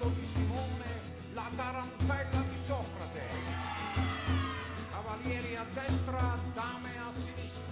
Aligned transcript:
cavallo 0.00 0.14
di 0.14 0.24
Simone, 0.24 0.86
la 1.34 1.48
tarantella 1.54 2.44
di 2.48 2.56
Socrate. 2.56 3.20
Cavalieri 4.90 5.56
a 5.56 5.66
destra, 5.74 6.38
dame 6.54 6.88
a 6.98 7.12
sinistra. 7.12 7.64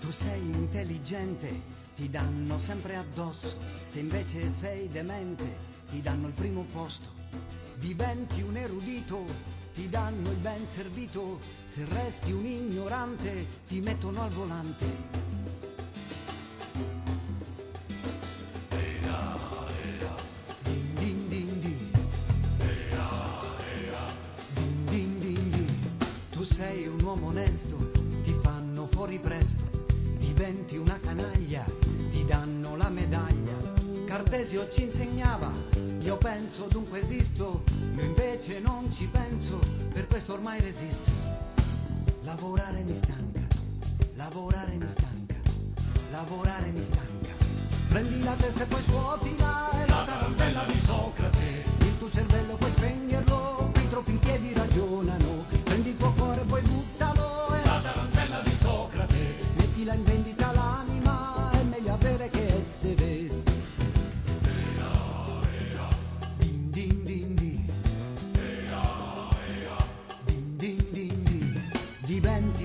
Tu 0.00 0.10
sei 0.10 0.40
intelligente, 0.40 1.60
ti 1.94 2.08
danno 2.08 2.58
sempre 2.58 2.96
addosso. 2.96 3.56
Se 3.82 4.00
invece 4.00 4.48
sei 4.48 4.88
demente, 4.88 5.68
ti 5.90 6.00
danno 6.00 6.28
il 6.28 6.32
primo 6.32 6.64
posto. 6.72 7.18
Diventi 7.74 8.40
un 8.40 8.56
erudito, 8.56 9.24
ti 9.74 9.88
danno 9.88 10.30
il 10.30 10.38
ben 10.38 10.66
servito. 10.66 11.38
Se 11.64 11.84
resti 11.84 12.32
un 12.32 12.46
ignorante, 12.46 13.46
ti 13.68 13.80
mettono 13.80 14.22
al 14.22 14.30
volante. 14.30 15.39
Cartesio 34.60 34.68
ci 34.70 34.82
insegnava, 34.82 35.50
io 36.00 36.16
penso 36.18 36.66
dunque 36.68 37.00
esisto, 37.00 37.62
io 37.94 38.02
invece 38.02 38.60
non 38.60 38.92
ci 38.92 39.06
penso, 39.06 39.58
per 39.92 40.06
questo 40.06 40.34
ormai 40.34 40.60
resisto. 40.60 41.10
Lavorare 42.24 42.82
mi 42.82 42.94
stanca, 42.94 43.40
lavorare 44.16 44.76
mi 44.76 44.88
stanca, 44.88 45.34
lavorare 46.10 46.70
mi 46.70 46.82
stanca. 46.82 47.30
Prendi 47.88 48.22
la 48.22 48.34
testa 48.34 48.64
e 48.64 48.66
poi 48.66 48.82
scuotila, 48.82 49.70
è 49.82 49.88
la 49.88 50.04
tarantella 50.04 50.64
di 50.64 50.78
Socrate. 50.78 51.39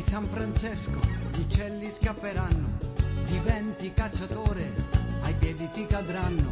San 0.05 0.27
Francesco, 0.27 0.99
gli 1.33 1.39
uccelli 1.39 1.89
scapperanno. 1.89 2.77
Diventi 3.25 3.91
cacciatore, 3.91 4.71
ai 5.23 5.33
piedi 5.33 5.67
ti 5.73 5.87
cadranno. 5.87 6.51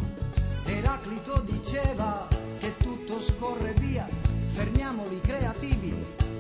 Eraclito 0.66 1.40
diceva 1.42 2.28
che 2.58 2.76
tutto 2.78 3.22
scorre 3.22 3.74
via, 3.74 4.08
fermiamoli 4.48 5.22
creativi 5.22 5.96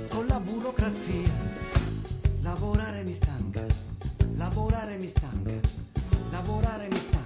con 0.09 0.25
la 0.25 0.39
burocrazia. 0.39 1.29
Lavorare 2.41 3.03
mi 3.03 3.13
stanca, 3.13 3.63
lavorare 4.35 4.97
mi 4.97 5.07
stanca, 5.07 5.51
lavorare 6.31 6.87
mi 6.89 6.97
stanca. 6.97 7.22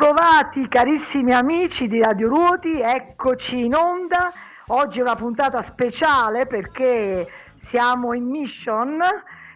Bentrovati 0.00 0.66
carissimi 0.66 1.34
amici 1.34 1.86
di 1.86 2.00
Radio 2.00 2.28
Ruoti, 2.28 2.80
eccoci 2.80 3.66
in 3.66 3.74
onda. 3.74 4.32
Oggi 4.68 4.98
è 4.98 5.02
una 5.02 5.14
puntata 5.14 5.60
speciale 5.60 6.46
perché 6.46 7.28
siamo 7.56 8.14
in 8.14 8.24
mission 8.24 8.98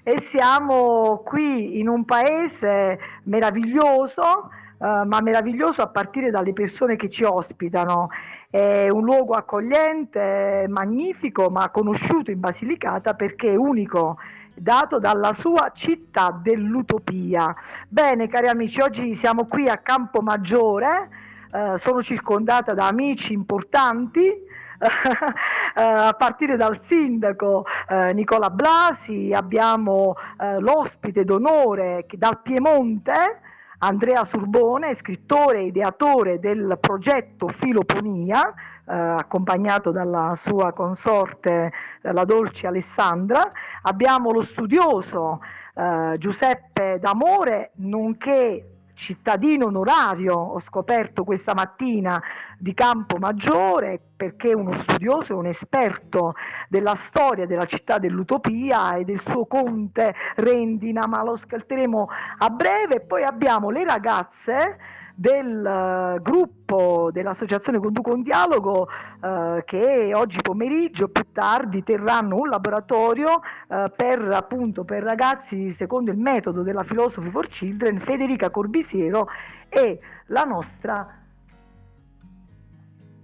e 0.03 0.21
siamo 0.21 1.23
qui 1.25 1.79
in 1.79 1.89
un 1.89 2.05
paese 2.05 2.99
meraviglioso, 3.23 4.51
eh, 4.79 5.05
ma 5.07 5.21
meraviglioso 5.23 5.81
a 5.81 5.89
partire 5.89 6.31
dalle 6.31 6.53
persone 6.53 6.97
che 6.97 7.09
ci 7.09 7.25
ospitano. 7.25 8.11
È 8.51 8.91
un 8.91 9.03
luogo 9.03 9.33
accogliente, 9.33 10.67
magnifico, 10.69 11.49
ma 11.49 11.71
conosciuto 11.71 12.31
in 12.31 12.41
Basilicata 12.41 13.15
perché 13.15 13.53
è 13.53 13.57
unico 13.57 14.19
dato 14.55 14.99
dalla 14.99 15.33
sua 15.33 15.73
città 15.75 16.39
dell'utopia. 16.43 17.55
Bene, 17.89 18.29
cari 18.29 18.49
amici, 18.49 18.81
oggi 18.81 19.15
siamo 19.15 19.47
qui 19.47 19.69
a 19.69 19.79
Campomaggiore, 19.79 21.09
eh, 21.53 21.79
sono 21.79 22.03
circondata 22.03 22.75
da 22.75 22.87
amici 22.87 23.33
importanti. 23.33 24.53
eh, 24.85 25.83
a 25.83 26.13
partire 26.13 26.57
dal 26.57 26.81
sindaco 26.81 27.65
eh, 27.89 28.13
Nicola 28.13 28.51
Blasi, 28.51 29.33
abbiamo 29.33 30.15
eh, 30.39 30.59
l'ospite 30.59 31.25
d'onore 31.25 32.07
dal 32.17 32.41
Piemonte, 32.43 33.41
Andrea 33.79 34.25
Surbone, 34.25 34.95
scrittore 34.95 35.59
e 35.59 35.67
ideatore 35.67 36.39
del 36.39 36.77
progetto 36.81 37.49
Filoponia, 37.49 38.53
eh, 38.87 38.95
accompagnato 38.95 39.91
dalla 39.91 40.35
sua 40.37 40.73
consorte, 40.73 41.73
eh, 42.03 42.13
la 42.13 42.25
dolce 42.25 42.67
Alessandra. 42.67 43.51
Abbiamo 43.83 44.31
lo 44.31 44.43
studioso 44.43 45.41
eh, 45.75 46.15
Giuseppe 46.19 46.99
D'Amore, 47.01 47.71
nonché 47.77 48.69
cittadino 48.95 49.67
onorario, 49.67 50.35
ho 50.35 50.61
scoperto 50.61 51.25
questa 51.25 51.53
mattina 51.53 52.23
di 52.59 52.73
Campomaggiore, 52.75 54.01
perché 54.17 54.51
è 54.51 54.55
uno 54.55 54.73
studioso 54.73 55.33
e 55.33 55.37
un 55.37 55.47
esperto 55.47 56.35
della 56.69 56.95
storia 56.95 57.47
della 57.47 57.67
città 57.67 57.99
dell'utopia 57.99 58.95
e 58.95 59.05
del 59.05 59.21
suo 59.21 59.47
conte 59.47 60.15
Rendina, 60.37 61.07
ma 61.07 61.23
lo 61.23 61.33
ascolteremo 61.33 62.09
a 62.39 62.51
breve. 62.51 63.01
Poi 63.01 63.25
abbiamo 63.25 63.71
le 63.71 63.85
ragazze 63.85 64.79
del 65.15 65.65
eh, 65.65 66.21
gruppo 66.21 67.11
dell'associazione 67.13 67.79
Conduco 67.79 68.13
un 68.13 68.23
Dialogo 68.23 68.89
eh, 69.23 69.63
che 69.65 70.13
oggi 70.13 70.39
pomeriggio 70.43 71.09
più 71.09 71.27
tardi 71.33 71.85
terranno 71.85 72.37
un 72.37 72.49
laboratorio 72.49 73.41
eh, 73.69 73.93
per 73.95 74.21
appunto 74.33 74.83
per 74.85 75.05
ragazzi 75.05 75.73
secondo 75.73 76.11
il 76.11 76.19
metodo 76.19 76.63
della 76.63 76.83
Philosophy 76.83 77.31
for 77.31 77.47
Children 77.47 78.01
Federica 78.01 78.51
Corbisiero 78.51 79.29
e 79.69 80.01
la 80.27 80.43
nostra 80.43 81.24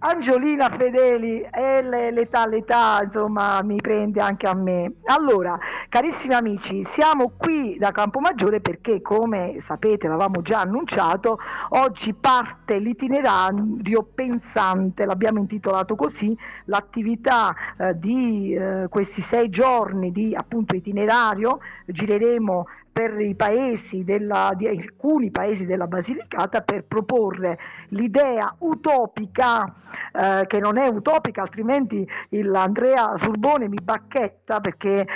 Angiolina 0.03 0.71
Fedeli, 0.71 1.43
e 1.43 1.83
le- 1.83 2.11
l'età, 2.11 2.47
l'età, 2.47 3.03
insomma, 3.05 3.63
mi 3.63 3.77
prende 3.83 4.19
anche 4.23 4.47
a 4.47 4.55
me. 4.55 4.95
Allora, 5.05 5.59
carissimi 5.91 6.33
amici, 6.33 6.83
siamo 6.85 7.33
qui 7.37 7.77
da 7.79 7.91
Campomaggiore 7.93 8.63
perché, 8.63 9.03
come 9.03 9.57
sapete, 9.61 10.09
l'avevamo 10.09 10.41
già 10.41 10.61
annunciato, 10.61 11.39
oggi 11.71 12.15
parte 12.15 12.79
l'itinerario 12.79 14.03
pensante, 14.15 15.05
l'abbiamo 15.05 15.39
intitolato 15.39 15.97
così, 15.97 16.35
l'attività 16.65 17.55
eh, 17.77 17.99
di 17.99 18.55
eh, 18.55 18.87
questi 18.89 19.21
sei 19.21 19.51
giorni 19.51 20.13
di 20.13 20.35
appunto 20.35 20.75
itinerario, 20.75 21.59
gireremo 21.85 22.67
per 22.93 23.13
paesi 23.37 24.05
della, 24.05 24.53
di 24.57 24.67
alcuni 24.67 25.31
paesi 25.31 25.65
della 25.65 25.87
Basilicata 25.87 26.63
per 26.63 26.85
proporre 26.85 27.59
l'idea 27.89 28.55
utopica, 28.59 29.75
eh, 30.13 30.47
che 30.47 30.59
non 30.59 30.77
è 30.77 30.89
utopica, 30.89 31.43
altrimenti 31.43 32.07
Andrea 32.53 33.17
Surbone 33.17 33.69
mi 33.69 33.79
bacchetta 33.83 34.61
perché 34.61 35.01
eh, 35.01 35.07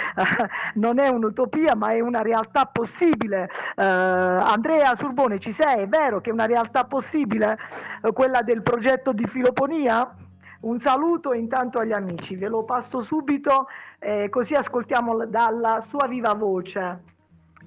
non 0.74 0.98
è 0.98 1.08
un'utopia 1.08 1.74
ma 1.74 1.88
è 1.88 2.00
una 2.00 2.22
realtà 2.22 2.66
possibile. 2.66 3.50
Eh, 3.76 3.82
Andrea 3.82 4.94
Surbone 4.96 5.38
ci 5.38 5.52
sei? 5.52 5.82
È 5.82 5.88
vero 5.88 6.20
che 6.20 6.30
è 6.30 6.32
una 6.32 6.46
realtà 6.46 6.84
possibile 6.84 7.58
eh, 8.02 8.12
quella 8.12 8.42
del 8.42 8.62
progetto 8.62 9.12
di 9.12 9.26
Filoponia? 9.26 10.16
Un 10.60 10.80
saluto 10.80 11.34
intanto 11.34 11.78
agli 11.78 11.92
amici, 11.92 12.36
ve 12.36 12.48
lo 12.48 12.62
passo 12.64 13.02
subito 13.02 13.66
eh, 13.98 14.28
così 14.30 14.54
ascoltiamo 14.54 15.26
dalla 15.26 15.84
sua 15.88 16.06
viva 16.06 16.32
voce. 16.32 17.13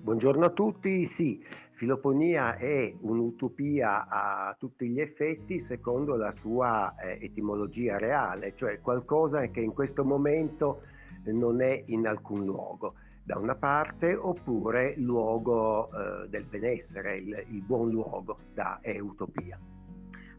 Buongiorno 0.01 0.45
a 0.45 0.49
tutti, 0.51 1.05
sì, 1.05 1.44
Filoponia 1.73 2.55
è 2.55 2.94
un'utopia 3.01 4.07
a 4.07 4.55
tutti 4.57 4.88
gli 4.88 4.99
effetti 4.99 5.61
secondo 5.61 6.15
la 6.15 6.33
sua 6.39 6.95
eh, 6.95 7.19
etimologia 7.21 7.97
reale, 7.97 8.53
cioè 8.55 8.79
qualcosa 8.79 9.45
che 9.47 9.59
in 9.59 9.73
questo 9.73 10.05
momento 10.05 10.81
non 11.25 11.61
è 11.61 11.83
in 11.88 12.07
alcun 12.07 12.45
luogo, 12.45 12.94
da 13.23 13.38
una 13.38 13.55
parte, 13.55 14.15
oppure 14.15 14.95
luogo 14.97 15.89
eh, 15.91 16.29
del 16.29 16.45
benessere, 16.45 17.17
il, 17.17 17.45
il 17.49 17.61
buon 17.61 17.89
luogo, 17.91 18.38
da 18.53 18.79
è 18.81 18.97
utopia. 18.99 19.59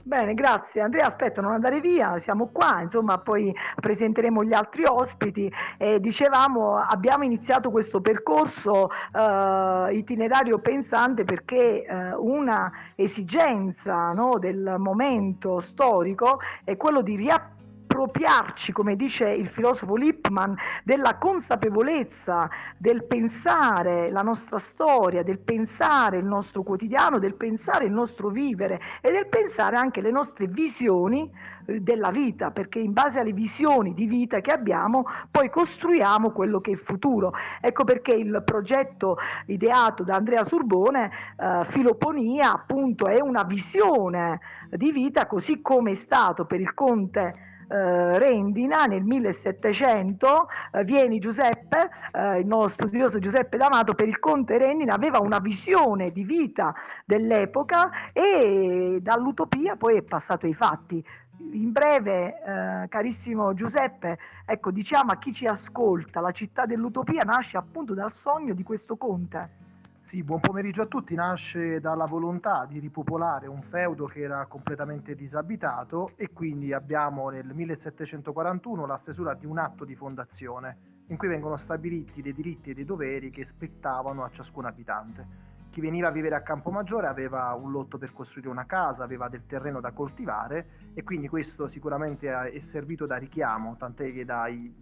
Bene, 0.09 0.33
grazie 0.33 0.81
Andrea. 0.81 1.09
Aspetta, 1.09 1.43
non 1.43 1.53
andare 1.53 1.83
via, 1.83 2.19
siamo 2.21 2.49
qua, 2.51 2.81
insomma, 2.81 3.19
poi 3.19 3.55
presenteremo 3.79 4.43
gli 4.43 4.55
altri 4.55 4.85
ospiti. 4.87 5.53
E 5.77 6.01
dicevamo, 6.01 6.79
abbiamo 6.79 7.25
iniziato 7.25 7.71
questo 7.71 8.01
percorso 8.01 8.89
eh, 8.91 9.95
itinerario 9.95 10.61
pensante 10.61 11.25
perché 11.25 11.85
eh, 11.85 12.15
una 12.15 12.73
esigenza 12.95 14.13
no, 14.13 14.39
del 14.39 14.77
momento 14.79 15.61
storico 15.61 16.41
è 16.65 16.75
quello 16.79 17.03
di 17.03 17.15
riaprire 17.15 17.58
appropriarci, 17.99 18.71
come 18.71 18.95
dice 18.95 19.29
il 19.29 19.49
filosofo 19.49 19.97
Lippmann, 19.97 20.55
della 20.85 21.17
consapevolezza 21.17 22.49
del 22.77 23.05
pensare 23.05 24.11
la 24.13 24.23
nostra 24.23 24.59
storia, 24.61 25.25
del 25.25 25.41
pensare 25.41 26.19
il 26.19 26.25
nostro 26.25 26.63
quotidiano, 26.63 27.19
del 27.19 27.35
pensare 27.35 27.87
il 27.87 27.93
nostro 27.93 28.29
vivere 28.29 28.81
e 29.01 29.11
del 29.11 29.27
pensare 29.27 29.77
anche 29.77 30.01
le 30.01 30.13
nostre 30.13 30.47
visioni 30.47 31.29
eh, 31.67 31.81
della 31.81 32.11
vita, 32.11 32.53
perché 32.53 32.79
in 32.79 32.93
base 32.93 33.19
alle 33.19 33.33
visioni 33.33 33.95
di 33.95 34.07
vita 34.07 34.41
che 34.41 34.53
abbiamo 34.53 35.07
poi 35.29 35.51
costruiamo 35.51 36.31
quello 36.31 36.61
che 36.61 36.71
è 36.71 36.75
il 36.75 36.81
futuro. 36.81 37.33
Ecco 37.61 37.83
perché 37.83 38.15
il 38.15 38.43
progetto 38.45 39.17
ideato 39.47 40.05
da 40.05 40.15
Andrea 40.15 40.45
Surbone, 40.45 41.11
eh, 41.37 41.67
Filoponia, 41.71 42.53
appunto 42.53 43.09
è 43.09 43.21
una 43.21 43.43
visione 43.43 44.39
di 44.71 44.93
vita 44.93 45.27
così 45.27 45.61
come 45.61 45.93
è 45.93 45.95
stato 45.95 46.45
per 46.45 46.61
il 46.61 46.75
conte 46.75 47.47
eh, 47.69 48.19
Rendina 48.19 48.87
nel 48.87 49.03
1700, 49.03 50.49
eh, 50.73 50.85
Vieni 50.85 51.19
Giuseppe, 51.19 51.91
eh, 52.13 52.39
il 52.39 52.47
nostro 52.47 52.87
studioso 52.87 53.19
Giuseppe 53.19 53.57
D'Amato, 53.57 53.95
per 53.95 54.09
il 54.09 54.19
conte 54.19 54.59
Rendina 54.59 54.95
aveva 54.95 55.21
una 55.21 55.39
visione 55.39 56.11
di 56.11 56.25
vita 56.25 56.75
dell'epoca 57.05 57.91
e 58.13 58.99
dall'utopia 59.03 59.77
poi 59.77 59.99
è 59.99 60.03
passato 60.03 60.47
ai 60.47 60.55
fatti. 60.55 61.05
In 61.53 61.71
breve, 61.71 62.43
eh, 62.43 62.89
carissimo 62.89 63.55
Giuseppe, 63.55 64.19
ecco, 64.45 64.71
diciamo 64.71 65.13
a 65.13 65.19
chi 65.19 65.33
ci 65.33 65.47
ascolta, 65.47 66.21
la 66.21 66.33
città 66.33 66.67
dell'utopia 66.67 67.23
nasce 67.23 67.57
appunto 67.57 67.95
dal 67.95 68.13
sogno 68.13 68.55
di 68.55 68.63
questo 68.63 68.97
conte. 68.97 69.67
Sì, 70.09 70.23
buon 70.23 70.41
pomeriggio 70.41 70.81
a 70.81 70.87
tutti. 70.87 71.15
Nasce 71.15 71.81
dalla 71.81 72.07
volontà 72.07 72.65
di 72.67 72.79
ripopolare 72.79 73.47
un 73.47 73.61
feudo 73.61 74.07
che 74.07 74.21
era 74.21 74.47
completamente 74.47 75.15
disabitato 75.15 76.13
e 76.17 76.33
quindi 76.33 76.73
abbiamo 76.73 77.29
nel 77.29 77.53
1741 77.53 78.87
la 78.87 78.99
stesura 79.03 79.35
di 79.35 79.45
un 79.45 79.59
atto 79.59 79.85
di 79.85 79.95
fondazione 79.95 81.05
in 81.09 81.19
cui 81.19 81.29
vengono 81.29 81.59
stabiliti 81.59 82.23
dei 82.23 82.33
diritti 82.33 82.71
e 82.71 82.75
dei 82.75 82.87
doveri 82.87 83.29
che 83.29 83.45
spettavano 83.45 84.25
a 84.25 84.31
ciascun 84.31 84.65
abitante. 84.65 85.27
Chi 85.69 85.83
veniva 85.83 86.09
a 86.09 86.11
vivere 86.11 86.37
a 86.37 86.41
Campomaggiore 86.41 87.07
aveva 87.07 87.53
un 87.53 87.71
lotto 87.71 87.99
per 87.99 88.15
costruire 88.15 88.49
una 88.49 88.65
casa, 88.65 89.05
aveva 89.05 89.29
del 89.29 89.45
terreno 89.45 89.79
da 89.79 89.91
coltivare 89.91 90.91
e 90.95 91.03
quindi 91.03 91.29
questo 91.29 91.69
sicuramente 91.69 92.33
è 92.33 92.61
servito 92.71 93.05
da 93.05 93.17
richiamo, 93.17 93.77
tant'è 93.77 94.11
che 94.11 94.25
dai 94.25 94.75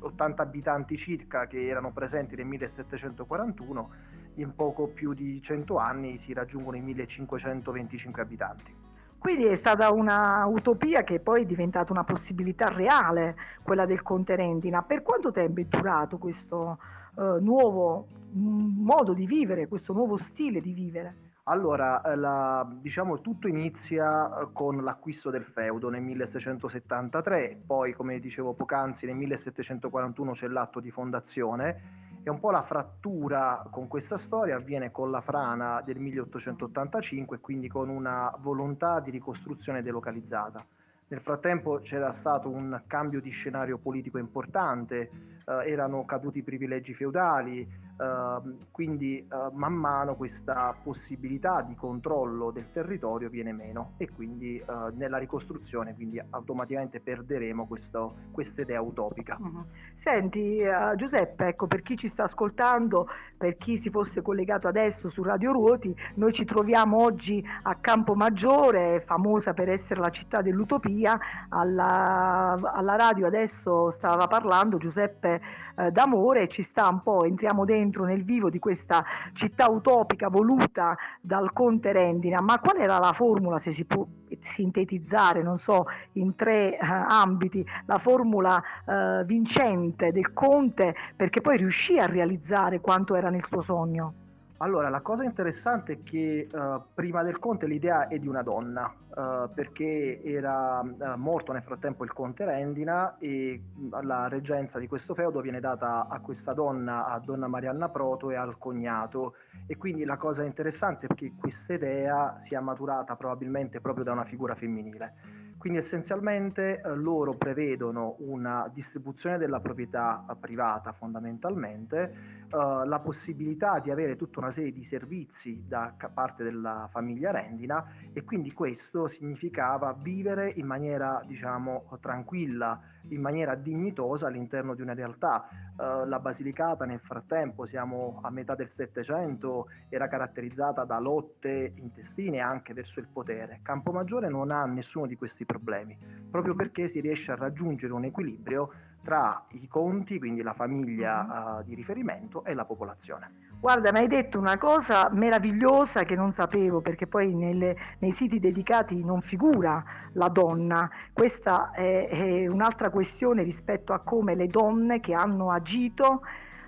80 0.00 0.42
abitanti 0.42 0.98
circa 0.98 1.46
che 1.46 1.66
erano 1.66 1.92
presenti 1.92 2.36
nel 2.36 2.44
1741 2.44 4.18
in 4.34 4.54
poco 4.54 4.88
più 4.88 5.12
di 5.12 5.40
100 5.42 5.76
anni 5.76 6.18
si 6.24 6.32
raggiungono 6.32 6.76
i 6.76 6.80
1525 6.80 8.22
abitanti. 8.22 8.74
Quindi 9.18 9.44
è 9.44 9.56
stata 9.56 9.92
una 9.92 10.46
utopia 10.46 11.02
che 11.02 11.20
poi 11.20 11.42
è 11.42 11.46
diventata 11.46 11.92
una 11.92 12.04
possibilità 12.04 12.68
reale, 12.68 13.36
quella 13.62 13.84
del 13.84 14.00
Conte 14.00 14.34
Rendina. 14.34 14.82
Per 14.82 15.02
quanto 15.02 15.30
tempo 15.30 15.60
è 15.60 15.64
durato 15.64 16.16
questo 16.16 16.78
uh, 17.16 17.36
nuovo 17.38 18.06
modo 18.32 19.12
di 19.12 19.26
vivere, 19.26 19.68
questo 19.68 19.92
nuovo 19.92 20.16
stile 20.16 20.60
di 20.60 20.72
vivere? 20.72 21.28
Allora, 21.44 22.00
eh, 22.02 22.16
la, 22.16 22.66
diciamo 22.80 23.20
tutto 23.20 23.48
inizia 23.48 24.40
eh, 24.40 24.48
con 24.52 24.84
l'acquisto 24.84 25.30
del 25.30 25.44
feudo 25.44 25.90
nel 25.90 26.02
1673, 26.02 27.62
poi 27.66 27.92
come 27.92 28.20
dicevo 28.20 28.54
poc'anzi 28.54 29.04
nel 29.04 29.16
1741 29.16 30.32
c'è 30.32 30.46
l'atto 30.46 30.80
di 30.80 30.90
fondazione 30.90 31.99
e 32.22 32.30
un 32.30 32.38
po' 32.38 32.50
la 32.50 32.62
frattura 32.62 33.66
con 33.70 33.88
questa 33.88 34.18
storia 34.18 34.56
avviene 34.56 34.90
con 34.90 35.10
la 35.10 35.20
frana 35.20 35.82
del 35.84 35.98
1885 35.98 37.36
e 37.36 37.40
quindi 37.40 37.68
con 37.68 37.88
una 37.88 38.32
volontà 38.40 39.00
di 39.00 39.10
ricostruzione 39.10 39.82
delocalizzata. 39.82 40.64
Nel 41.08 41.20
frattempo 41.20 41.80
c'era 41.80 42.12
stato 42.12 42.48
un 42.48 42.82
cambio 42.86 43.20
di 43.20 43.30
scenario 43.30 43.78
politico 43.78 44.18
importante, 44.18 45.10
eh, 45.44 45.70
erano 45.70 46.04
caduti 46.04 46.38
i 46.38 46.42
privilegi 46.44 46.94
feudali, 46.94 47.68
Ehm, 48.00 48.56
quindi 48.70 49.26
uh, 49.30 49.54
man 49.54 49.74
mano 49.74 50.14
questa 50.14 50.74
possibilità 50.82 51.60
di 51.60 51.74
controllo 51.74 52.50
del 52.50 52.72
territorio 52.72 53.28
viene 53.28 53.52
meno 53.52 53.92
e 53.98 54.08
quindi 54.08 54.62
uh, 54.66 54.96
nella 54.96 55.18
ricostruzione 55.18 55.94
quindi 55.94 56.18
automaticamente 56.30 57.00
perderemo 57.00 57.66
questa 57.66 58.62
idea 58.62 58.80
utopica. 58.80 59.36
Uh-huh. 59.38 59.64
Senti 60.02 60.62
Giuseppe, 60.96 61.48
ecco 61.48 61.66
per 61.66 61.82
chi 61.82 61.98
ci 61.98 62.08
sta 62.08 62.24
ascoltando, 62.24 63.06
per 63.36 63.58
chi 63.58 63.76
si 63.76 63.90
fosse 63.90 64.22
collegato 64.22 64.66
adesso 64.66 65.10
su 65.10 65.22
Radio 65.22 65.52
Ruoti, 65.52 65.94
noi 66.14 66.32
ci 66.32 66.46
troviamo 66.46 67.02
oggi 67.02 67.44
a 67.62 67.74
Campo 67.74 68.14
Maggiore, 68.14 69.02
famosa 69.04 69.52
per 69.52 69.68
essere 69.68 70.00
la 70.00 70.08
città 70.08 70.40
dell'utopia, 70.40 71.18
alla, 71.50 72.58
alla 72.72 72.96
radio 72.96 73.26
adesso 73.26 73.90
stava 73.90 74.26
parlando 74.26 74.78
Giuseppe 74.78 75.40
eh, 75.80 75.90
d'amore 75.90 76.48
ci 76.48 76.62
sta 76.62 76.88
un 76.88 77.02
po', 77.02 77.24
entriamo 77.24 77.64
dentro 77.64 78.04
nel 78.04 78.24
vivo 78.24 78.50
di 78.50 78.58
questa 78.58 79.04
città 79.32 79.70
utopica 79.70 80.28
voluta 80.28 80.96
dal 81.20 81.52
conte 81.52 81.92
Rendina, 81.92 82.40
ma 82.40 82.58
qual 82.58 82.78
era 82.78 82.98
la 82.98 83.12
formula, 83.12 83.58
se 83.58 83.72
si 83.72 83.84
può 83.84 84.06
sintetizzare, 84.54 85.42
non 85.42 85.58
so, 85.58 85.86
in 86.12 86.34
tre 86.36 86.76
eh, 86.76 86.78
ambiti, 86.80 87.64
la 87.86 87.98
formula 87.98 88.62
eh, 88.86 89.24
vincente 89.24 90.12
del 90.12 90.32
conte 90.32 90.94
perché 91.16 91.40
poi 91.40 91.56
riuscì 91.56 91.98
a 91.98 92.06
realizzare 92.06 92.80
quanto 92.80 93.14
era 93.14 93.30
nel 93.30 93.44
suo 93.44 93.60
sogno? 93.60 94.14
Allora, 94.62 94.90
la 94.90 95.00
cosa 95.00 95.24
interessante 95.24 95.92
è 95.92 96.02
che 96.02 96.46
uh, 96.52 96.82
prima 96.92 97.22
del 97.22 97.38
conte 97.38 97.66
l'idea 97.66 98.08
è 98.08 98.18
di 98.18 98.28
una 98.28 98.42
donna, 98.42 98.92
uh, 98.92 99.50
perché 99.54 100.20
era 100.22 100.80
uh, 100.80 101.16
morto 101.16 101.52
nel 101.52 101.62
frattempo 101.62 102.04
il 102.04 102.12
conte 102.12 102.44
Rendina 102.44 103.16
e 103.18 103.58
la 104.02 104.28
reggenza 104.28 104.78
di 104.78 104.86
questo 104.86 105.14
feudo 105.14 105.40
viene 105.40 105.60
data 105.60 106.08
a 106.10 106.20
questa 106.20 106.52
donna, 106.52 107.06
a 107.06 107.18
donna 107.20 107.48
Marianna 107.48 107.88
Proto 107.88 108.30
e 108.30 108.34
al 108.34 108.58
cognato. 108.58 109.36
E 109.66 109.78
quindi 109.78 110.04
la 110.04 110.18
cosa 110.18 110.42
interessante 110.42 111.06
è 111.06 111.14
che 111.14 111.32
questa 111.38 111.72
idea 111.72 112.42
sia 112.44 112.60
maturata 112.60 113.16
probabilmente 113.16 113.80
proprio 113.80 114.04
da 114.04 114.12
una 114.12 114.24
figura 114.24 114.54
femminile. 114.54 115.39
Quindi 115.60 115.80
essenzialmente 115.80 116.80
eh, 116.80 116.94
loro 116.94 117.34
prevedono 117.34 118.16
una 118.20 118.66
distribuzione 118.72 119.36
della 119.36 119.60
proprietà 119.60 120.24
eh, 120.26 120.34
privata 120.34 120.92
fondamentalmente, 120.92 122.00
eh, 122.48 122.56
la 122.86 122.98
possibilità 122.98 123.78
di 123.78 123.90
avere 123.90 124.16
tutta 124.16 124.38
una 124.38 124.52
serie 124.52 124.72
di 124.72 124.84
servizi 124.84 125.62
da 125.68 125.94
parte 126.14 126.44
della 126.44 126.88
famiglia 126.90 127.30
Rendina 127.30 127.84
e 128.14 128.24
quindi 128.24 128.54
questo 128.54 129.06
significava 129.06 129.92
vivere 129.92 130.50
in 130.56 130.64
maniera 130.64 131.22
diciamo 131.26 131.84
tranquilla, 132.00 132.80
in 133.08 133.20
maniera 133.20 133.54
dignitosa 133.54 134.26
all'interno 134.26 134.74
di 134.74 134.82
una 134.82 134.94
realtà. 134.94 135.48
Uh, 135.76 136.06
la 136.06 136.18
Basilicata 136.18 136.84
nel 136.84 137.00
frattempo, 137.00 137.66
siamo 137.66 138.20
a 138.22 138.30
metà 138.30 138.54
del 138.54 138.70
Settecento, 138.74 139.68
era 139.88 140.08
caratterizzata 140.08 140.84
da 140.84 140.98
lotte 140.98 141.72
intestine 141.76 142.40
anche 142.40 142.74
verso 142.74 143.00
il 143.00 143.08
potere. 143.12 143.60
Campomaggiore 143.62 144.28
non 144.28 144.50
ha 144.50 144.64
nessuno 144.66 145.06
di 145.06 145.16
questi 145.16 145.44
problemi, 145.44 145.96
proprio 146.30 146.54
perché 146.54 146.88
si 146.88 147.00
riesce 147.00 147.32
a 147.32 147.36
raggiungere 147.36 147.92
un 147.92 148.04
equilibrio 148.04 148.70
tra 149.02 149.44
i 149.50 149.66
conti, 149.68 150.18
quindi 150.18 150.42
la 150.42 150.52
famiglia 150.52 151.58
uh, 151.58 151.64
di 151.64 151.74
riferimento, 151.74 152.44
e 152.44 152.54
la 152.54 152.64
popolazione. 152.64 153.48
Guarda, 153.60 153.92
mi 153.92 153.98
hai 153.98 154.08
detto 154.08 154.38
una 154.38 154.56
cosa 154.56 155.10
meravigliosa 155.12 156.04
che 156.04 156.14
non 156.14 156.32
sapevo, 156.32 156.80
perché 156.80 157.06
poi 157.06 157.34
nelle, 157.34 157.76
nei 157.98 158.12
siti 158.12 158.40
dedicati 158.40 159.02
non 159.04 159.20
figura 159.20 159.82
la 160.12 160.28
donna. 160.28 160.88
Questa 161.12 161.70
è, 161.72 162.08
è, 162.08 162.46
un'altra 162.46 162.90
questione 162.90 163.42
rispetto 163.42 163.92
a 163.92 163.98
come 163.98 164.34
le 164.34 164.46
donne 164.46 165.00
che 165.00 165.12
hanno 165.12 165.50
agito 165.50 166.22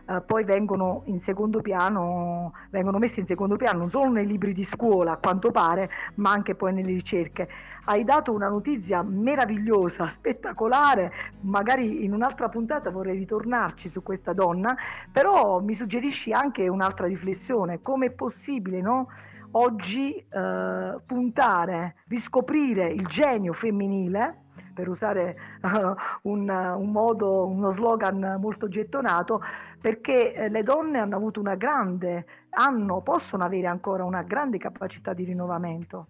eh, 0.07 0.21
poi 0.21 0.45
vengono 0.45 1.05
piano, 1.63 2.53
vengono 2.71 2.99
messe 2.99 3.21
in 3.21 3.27
secondo 3.27 3.57
piano 3.57 3.79
non 3.79 3.91
solo 3.91 4.11
nei 4.11 4.27
libri 4.27 4.53
di 4.53 4.65
scuola 4.65 5.13
a 5.13 5.17
quanto 5.17 5.51
pare, 5.51 5.91
ma 6.17 6.31
anche 6.31 6.55
poi 6.55 6.73
nelle 6.73 6.93
ricerche. 6.93 7.49
Hai 7.85 8.05
dato 8.05 8.33
una 8.33 8.49
notizia 8.49 9.03
meravigliosa, 9.03 10.09
spettacolare, 10.09 11.13
magari 11.41 12.05
in 12.05 12.13
un'altra 12.13 12.49
puntata 12.49 12.91
vorrei 12.91 13.19
ritornarci 13.19 13.89
su 13.89 14.03
questa 14.03 14.33
donna, 14.33 14.75
però 15.11 15.61
mi 15.61 15.75
suggerisci 15.75 16.33
anche 16.33 16.69
un'altra 16.69 17.07
riflessione, 17.07 17.83
come 17.83 18.07
è 18.07 18.11
possibile 18.11 18.81
no? 18.81 19.09
oggi 19.53 20.15
eh, 20.15 20.95
puntare, 21.05 21.97
riscoprire 22.09 22.89
il 22.89 23.07
genio 23.07 23.53
femminile 23.53 24.42
per 24.73 24.89
usare 24.89 25.37
uh, 25.63 26.29
un, 26.29 26.49
un, 26.49 26.91
modo, 26.91 27.47
uno 27.47 27.73
slogan 27.73 28.37
molto 28.41 28.69
gettonato, 28.69 29.41
perché 29.81 30.33
eh, 30.33 30.49
le 30.49 30.63
donne 30.63 30.99
hanno 30.99 31.17
avuto 31.17 31.41
una 31.41 31.55
grande, 31.55 32.27
hanno, 32.51 33.01
possono 33.01 33.45
avere 33.45 33.67
ancora 33.67 34.05
una 34.05 34.23
grande 34.23 34.59
capacità 34.59 35.13
di 35.13 35.25
rinnovamento. 35.25 36.07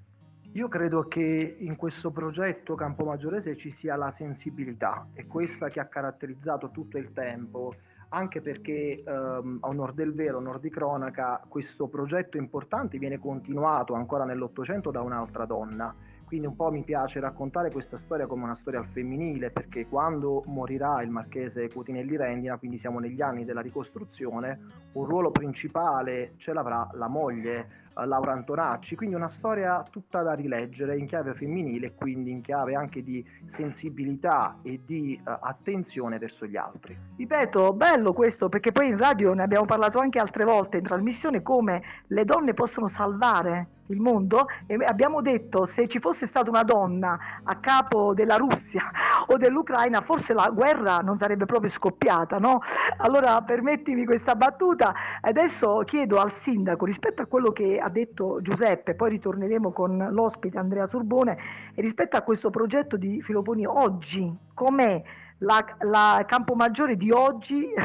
Io 0.52 0.68
credo 0.68 1.08
che 1.08 1.56
in 1.60 1.76
questo 1.76 2.10
progetto 2.10 2.74
Campo 2.74 3.06
Maggiorese 3.06 3.56
ci 3.56 3.74
sia 3.78 3.96
la 3.96 4.12
sensibilità, 4.12 5.06
è 5.14 5.26
questa 5.26 5.68
che 5.68 5.80
ha 5.80 5.86
caratterizzato 5.86 6.70
tutto 6.70 6.98
il 6.98 7.14
tempo, 7.14 7.74
anche 8.10 8.42
perché 8.42 9.02
ehm, 9.02 9.58
a 9.62 9.68
onor 9.68 9.94
del 9.94 10.12
vero, 10.12 10.36
onor 10.36 10.60
di 10.60 10.68
cronaca, 10.68 11.42
questo 11.48 11.88
progetto 11.88 12.36
importante 12.36 12.98
viene 12.98 13.18
continuato 13.18 13.94
ancora 13.94 14.24
nell'Ottocento 14.24 14.90
da 14.90 15.00
un'altra 15.00 15.46
donna 15.46 15.94
quindi 16.32 16.48
un 16.48 16.56
po' 16.56 16.70
mi 16.70 16.82
piace 16.82 17.20
raccontare 17.20 17.70
questa 17.70 17.98
storia 17.98 18.26
come 18.26 18.44
una 18.44 18.56
storia 18.62 18.80
al 18.80 18.86
femminile 18.86 19.50
perché 19.50 19.86
quando 19.86 20.42
morirà 20.46 21.02
il 21.02 21.10
marchese 21.10 21.68
Cutinelli 21.68 22.16
Rendina, 22.16 22.56
quindi 22.56 22.78
siamo 22.78 23.00
negli 23.00 23.20
anni 23.20 23.44
della 23.44 23.60
ricostruzione, 23.60 24.58
un 24.92 25.04
ruolo 25.04 25.30
principale 25.30 26.32
ce 26.38 26.54
l'avrà 26.54 26.88
la 26.94 27.06
moglie 27.06 27.81
Laura 27.94 28.32
Antonacci, 28.32 28.96
quindi 28.96 29.14
una 29.14 29.28
storia 29.28 29.84
tutta 29.90 30.22
da 30.22 30.34
rileggere 30.34 30.96
in 30.96 31.06
chiave 31.06 31.34
femminile 31.34 31.86
e 31.86 31.94
quindi 31.94 32.30
in 32.30 32.40
chiave 32.40 32.74
anche 32.74 33.02
di 33.02 33.24
sensibilità 33.54 34.58
e 34.62 34.80
di 34.84 35.20
uh, 35.24 35.30
attenzione 35.40 36.18
verso 36.18 36.46
gli 36.46 36.56
altri. 36.56 36.96
Ripeto, 37.16 37.72
bello 37.72 38.12
questo 38.12 38.48
perché 38.48 38.72
poi 38.72 38.88
in 38.88 38.98
radio 38.98 39.32
ne 39.34 39.42
abbiamo 39.42 39.66
parlato 39.66 39.98
anche 39.98 40.18
altre 40.18 40.44
volte 40.44 40.78
in 40.78 40.84
trasmissione 40.84 41.42
come 41.42 41.82
le 42.08 42.24
donne 42.24 42.54
possono 42.54 42.88
salvare 42.88 43.68
il 43.92 44.00
mondo 44.00 44.46
e 44.66 44.76
abbiamo 44.84 45.20
detto 45.20 45.66
se 45.66 45.88
ci 45.88 45.98
fosse 45.98 46.26
stata 46.26 46.48
una 46.48 46.62
donna 46.62 47.18
a 47.42 47.56
capo 47.56 48.14
della 48.14 48.36
Russia 48.36 48.90
o 49.28 49.36
dell'Ucraina 49.36 50.00
forse 50.00 50.32
la 50.32 50.50
guerra 50.52 50.98
non 50.98 51.18
sarebbe 51.18 51.46
proprio 51.46 51.70
scoppiata, 51.70 52.38
no? 52.38 52.60
Allora 52.98 53.40
permettimi 53.42 54.04
questa 54.04 54.34
battuta. 54.34 54.94
Adesso 55.20 55.82
chiedo 55.84 56.20
al 56.20 56.32
sindaco 56.32 56.84
rispetto 56.84 57.22
a 57.22 57.26
quello 57.26 57.52
che 57.52 57.78
ha 57.82 57.88
detto 57.88 58.40
Giuseppe, 58.40 58.94
poi 58.94 59.10
ritorneremo 59.10 59.72
con 59.72 60.08
l'ospite 60.10 60.58
Andrea 60.58 60.86
Surbone, 60.86 61.36
e 61.74 61.82
rispetto 61.82 62.16
a 62.16 62.22
questo 62.22 62.50
progetto 62.50 62.96
di 62.96 63.20
Filoponi 63.22 63.66
oggi, 63.66 64.32
com'è 64.54 65.02
la, 65.42 65.64
la 65.80 66.24
Campomaggiore 66.26 66.96
di 66.96 67.10
oggi 67.10 67.68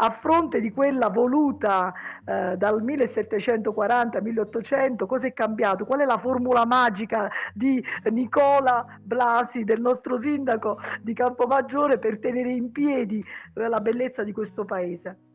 a 0.00 0.10
fronte 0.20 0.60
di 0.60 0.72
quella 0.72 1.08
voluta 1.08 1.92
eh, 2.24 2.56
dal 2.56 2.80
1740-1800, 2.82 5.06
cosa 5.06 5.26
è 5.26 5.32
cambiato? 5.32 5.84
Qual 5.84 5.98
è 6.00 6.04
la 6.04 6.18
formula 6.18 6.64
magica 6.66 7.30
di 7.52 7.84
Nicola 8.10 8.84
Blasi, 9.00 9.64
del 9.64 9.80
nostro 9.80 10.20
sindaco 10.20 10.78
di 11.00 11.14
Campomaggiore, 11.14 11.98
per 11.98 12.18
tenere 12.18 12.50
in 12.50 12.70
piedi 12.72 13.24
la 13.54 13.80
bellezza 13.80 14.22
di 14.22 14.32
questo 14.32 14.64
paese? 14.64 15.27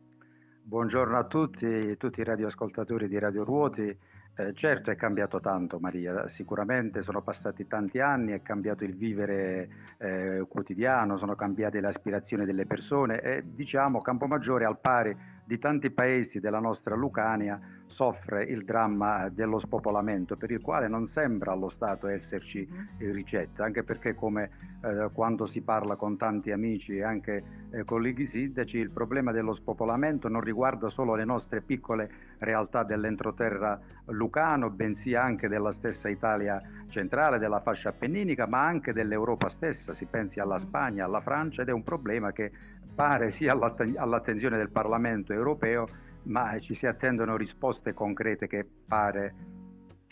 Buongiorno 0.66 1.18
a 1.18 1.24
tutti, 1.24 1.94
tutti 1.98 2.20
i 2.20 2.24
radioascoltatori 2.24 3.06
di 3.06 3.18
Radio 3.18 3.44
Ruoti. 3.44 3.82
Eh, 3.82 4.54
certo 4.54 4.90
è 4.90 4.96
cambiato 4.96 5.38
tanto 5.38 5.78
Maria, 5.78 6.26
sicuramente 6.28 7.02
sono 7.02 7.20
passati 7.20 7.66
tanti 7.66 8.00
anni, 8.00 8.32
è 8.32 8.40
cambiato 8.40 8.82
il 8.82 8.96
vivere 8.96 9.68
eh, 9.98 10.46
quotidiano, 10.48 11.18
sono 11.18 11.34
cambiate 11.34 11.82
le 11.82 11.88
aspirazioni 11.88 12.46
delle 12.46 12.64
persone 12.64 13.20
e 13.20 13.42
diciamo 13.44 14.00
Campomaggiore 14.00 14.64
al 14.64 14.78
pari 14.78 15.14
di 15.44 15.58
tanti 15.58 15.90
paesi 15.90 16.40
della 16.40 16.60
nostra 16.60 16.94
Lucania 16.94 17.60
soffre 17.94 18.42
il 18.42 18.64
dramma 18.64 19.28
dello 19.28 19.60
spopolamento 19.60 20.36
per 20.36 20.50
il 20.50 20.60
quale 20.60 20.88
non 20.88 21.06
sembra 21.06 21.52
allo 21.52 21.68
Stato 21.68 22.08
esserci 22.08 22.68
mm. 22.68 23.12
ricetta, 23.12 23.64
anche 23.64 23.84
perché 23.84 24.14
come 24.14 24.50
eh, 24.82 25.10
quando 25.12 25.46
si 25.46 25.60
parla 25.60 25.94
con 25.94 26.16
tanti 26.16 26.50
amici 26.50 26.96
e 26.96 27.04
anche 27.04 27.44
eh, 27.70 27.84
colleghi 27.84 28.26
sindaci, 28.26 28.78
il 28.78 28.90
problema 28.90 29.30
dello 29.30 29.54
spopolamento 29.54 30.28
non 30.28 30.40
riguarda 30.40 30.90
solo 30.90 31.14
le 31.14 31.24
nostre 31.24 31.60
piccole 31.60 32.10
realtà 32.38 32.82
dell'entroterra 32.82 33.80
lucano, 34.06 34.70
bensì 34.70 35.14
anche 35.14 35.46
della 35.46 35.72
stessa 35.72 36.08
Italia 36.08 36.60
centrale, 36.88 37.38
della 37.38 37.60
fascia 37.60 37.90
appenninica, 37.90 38.46
ma 38.46 38.66
anche 38.66 38.92
dell'Europa 38.92 39.48
stessa, 39.48 39.94
si 39.94 40.06
pensi 40.06 40.40
alla 40.40 40.56
mm. 40.56 40.58
Spagna, 40.58 41.04
alla 41.04 41.20
Francia 41.20 41.62
ed 41.62 41.68
è 41.68 41.72
un 41.72 41.84
problema 41.84 42.32
che 42.32 42.50
pare 42.94 43.30
sia 43.30 43.52
all'attenzione 43.52 44.56
del 44.56 44.70
Parlamento 44.70 45.32
europeo 45.32 45.86
ma 46.24 46.58
ci 46.58 46.74
si 46.74 46.86
attendono 46.86 47.36
risposte 47.36 47.92
concrete 47.92 48.46
che 48.46 48.66
pare 48.86 49.34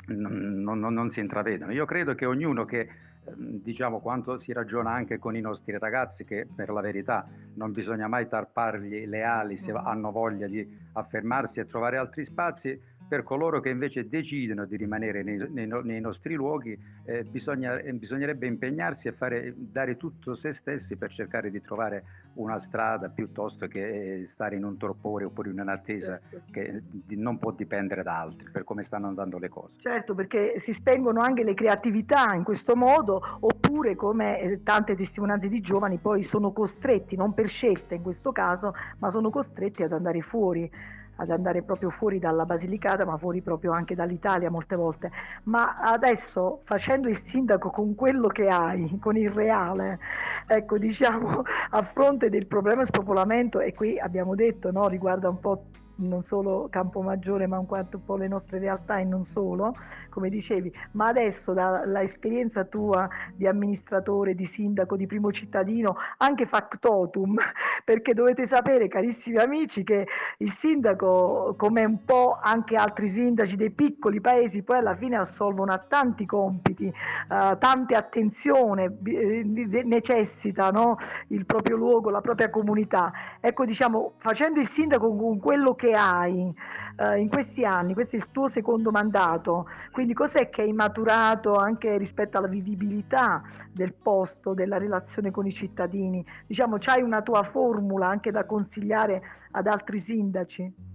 non, 0.06 0.62
non, 0.62 0.80
non 0.92 1.10
si 1.10 1.20
intravedono. 1.20 1.72
Io 1.72 1.84
credo 1.84 2.14
che 2.14 2.26
ognuno 2.26 2.64
che 2.64 2.80
ehm, 3.24 3.62
diciamo 3.62 4.00
quando 4.00 4.38
si 4.38 4.52
ragiona 4.52 4.90
anche 4.90 5.18
con 5.18 5.36
i 5.36 5.40
nostri 5.40 5.78
ragazzi 5.78 6.24
che 6.24 6.46
per 6.54 6.70
la 6.70 6.80
verità 6.80 7.26
non 7.54 7.72
bisogna 7.72 8.08
mai 8.08 8.28
tarpargli 8.28 9.06
le 9.06 9.22
ali 9.22 9.56
se 9.56 9.72
hanno 9.72 10.10
voglia 10.10 10.46
di 10.46 10.66
affermarsi 10.94 11.60
e 11.60 11.66
trovare 11.66 11.96
altri 11.96 12.24
spazi 12.24 12.78
per 13.12 13.24
coloro 13.24 13.60
che 13.60 13.68
invece 13.68 14.08
decidono 14.08 14.64
di 14.64 14.74
rimanere 14.74 15.22
nei, 15.22 15.36
nei, 15.50 15.68
nei 15.82 16.00
nostri 16.00 16.32
luoghi 16.32 16.74
eh, 17.04 17.24
bisogna, 17.24 17.76
eh, 17.76 17.92
bisognerebbe 17.92 18.46
impegnarsi 18.46 19.06
e 19.06 19.12
fare, 19.12 19.52
dare 19.54 19.98
tutto 19.98 20.34
se 20.34 20.52
stessi 20.52 20.96
per 20.96 21.12
cercare 21.12 21.50
di 21.50 21.60
trovare 21.60 22.04
una 22.36 22.58
strada 22.58 23.10
piuttosto 23.10 23.66
che 23.66 23.80
eh, 24.20 24.28
stare 24.32 24.56
in 24.56 24.64
un 24.64 24.78
torpore 24.78 25.26
oppure 25.26 25.50
in 25.50 25.60
un'attesa 25.60 26.18
certo. 26.30 26.50
che 26.52 26.82
non 27.08 27.38
può 27.38 27.50
dipendere 27.50 28.02
da 28.02 28.18
altri 28.18 28.48
per 28.50 28.64
come 28.64 28.84
stanno 28.84 29.08
andando 29.08 29.36
le 29.36 29.50
cose. 29.50 29.74
Certo, 29.80 30.14
perché 30.14 30.62
si 30.64 30.72
spengono 30.72 31.20
anche 31.20 31.44
le 31.44 31.52
creatività 31.52 32.32
in 32.32 32.44
questo 32.44 32.74
modo 32.76 33.20
oppure 33.40 33.94
come 33.94 34.40
eh, 34.40 34.62
tante 34.62 34.96
testimonianze 34.96 35.50
di 35.50 35.60
giovani 35.60 35.98
poi 35.98 36.22
sono 36.22 36.50
costretti, 36.52 37.14
non 37.14 37.34
per 37.34 37.50
scelta 37.50 37.94
in 37.94 38.00
questo 38.00 38.32
caso, 38.32 38.72
ma 39.00 39.10
sono 39.10 39.28
costretti 39.28 39.82
ad 39.82 39.92
andare 39.92 40.22
fuori 40.22 41.00
ad 41.16 41.30
andare 41.30 41.62
proprio 41.62 41.90
fuori 41.90 42.18
dalla 42.18 42.44
Basilicata, 42.44 43.04
ma 43.04 43.16
fuori 43.16 43.40
proprio 43.42 43.72
anche 43.72 43.94
dall'Italia 43.94 44.50
molte 44.50 44.76
volte. 44.76 45.10
Ma 45.44 45.78
adesso 45.78 46.60
facendo 46.64 47.08
il 47.08 47.18
sindaco 47.18 47.70
con 47.70 47.94
quello 47.94 48.28
che 48.28 48.46
hai, 48.46 48.98
con 49.00 49.16
il 49.16 49.30
reale, 49.30 49.98
ecco 50.46 50.78
diciamo 50.78 51.42
a 51.70 51.82
fronte 51.82 52.28
del 52.28 52.46
problema 52.46 52.84
spopolamento, 52.86 53.60
e 53.60 53.74
qui 53.74 53.98
abbiamo 53.98 54.34
detto, 54.34 54.70
no, 54.70 54.88
riguarda 54.88 55.28
un 55.28 55.38
po' 55.40 55.64
non 55.94 56.24
solo 56.24 56.68
Campomaggiore 56.70 57.46
ma 57.46 57.58
un 57.58 57.66
un 57.68 58.04
po' 58.04 58.16
le 58.16 58.28
nostre 58.28 58.58
realtà 58.58 58.98
e 58.98 59.04
non 59.04 59.24
solo, 59.26 59.72
come 60.12 60.28
dicevi, 60.28 60.70
ma 60.92 61.06
adesso 61.06 61.54
dall'esperienza 61.54 62.64
tua 62.64 63.08
di 63.34 63.46
amministratore, 63.46 64.34
di 64.34 64.44
sindaco, 64.44 64.94
di 64.94 65.06
primo 65.06 65.32
cittadino, 65.32 65.96
anche 66.18 66.46
factotum, 66.46 67.36
perché 67.84 68.12
dovete 68.12 68.46
sapere 68.46 68.88
carissimi 68.88 69.38
amici 69.38 69.82
che 69.82 70.06
il 70.38 70.52
sindaco, 70.52 71.54
come 71.56 71.84
un 71.84 72.04
po' 72.04 72.38
anche 72.40 72.76
altri 72.76 73.08
sindaci 73.08 73.56
dei 73.56 73.70
piccoli 73.70 74.20
paesi, 74.20 74.62
poi 74.62 74.78
alla 74.78 74.94
fine 74.94 75.16
assolvono 75.16 75.72
a 75.72 75.78
tanti 75.78 76.26
compiti, 76.26 76.86
uh, 76.86 77.56
tante 77.58 77.94
attenzione, 77.94 78.98
eh, 79.04 79.42
necessita 79.84 80.70
no? 80.70 80.98
il 81.28 81.46
proprio 81.46 81.76
luogo, 81.76 82.10
la 82.10 82.20
propria 82.20 82.50
comunità. 82.50 83.10
Ecco, 83.40 83.64
diciamo, 83.64 84.14
facendo 84.18 84.60
il 84.60 84.68
sindaco 84.68 85.14
con 85.16 85.38
quello 85.38 85.74
che 85.74 85.92
hai 85.92 86.54
uh, 86.96 87.16
in 87.16 87.28
questi 87.28 87.64
anni, 87.64 87.94
questo 87.94 88.16
è 88.16 88.18
il 88.18 88.30
tuo 88.30 88.48
secondo 88.48 88.90
mandato, 88.90 89.68
cos'è 90.12 90.50
che 90.50 90.62
hai 90.62 90.72
maturato 90.72 91.54
anche 91.54 91.96
rispetto 91.96 92.38
alla 92.38 92.48
vivibilità 92.48 93.42
del 93.70 93.92
posto, 93.92 94.54
della 94.54 94.78
relazione 94.78 95.30
con 95.30 95.46
i 95.46 95.52
cittadini? 95.52 96.24
Diciamo, 96.46 96.78
c'hai 96.78 97.02
una 97.02 97.22
tua 97.22 97.42
formula 97.44 98.08
anche 98.08 98.30
da 98.30 98.44
consigliare 98.44 99.22
ad 99.52 99.66
altri 99.66 100.00
sindaci? 100.00 100.91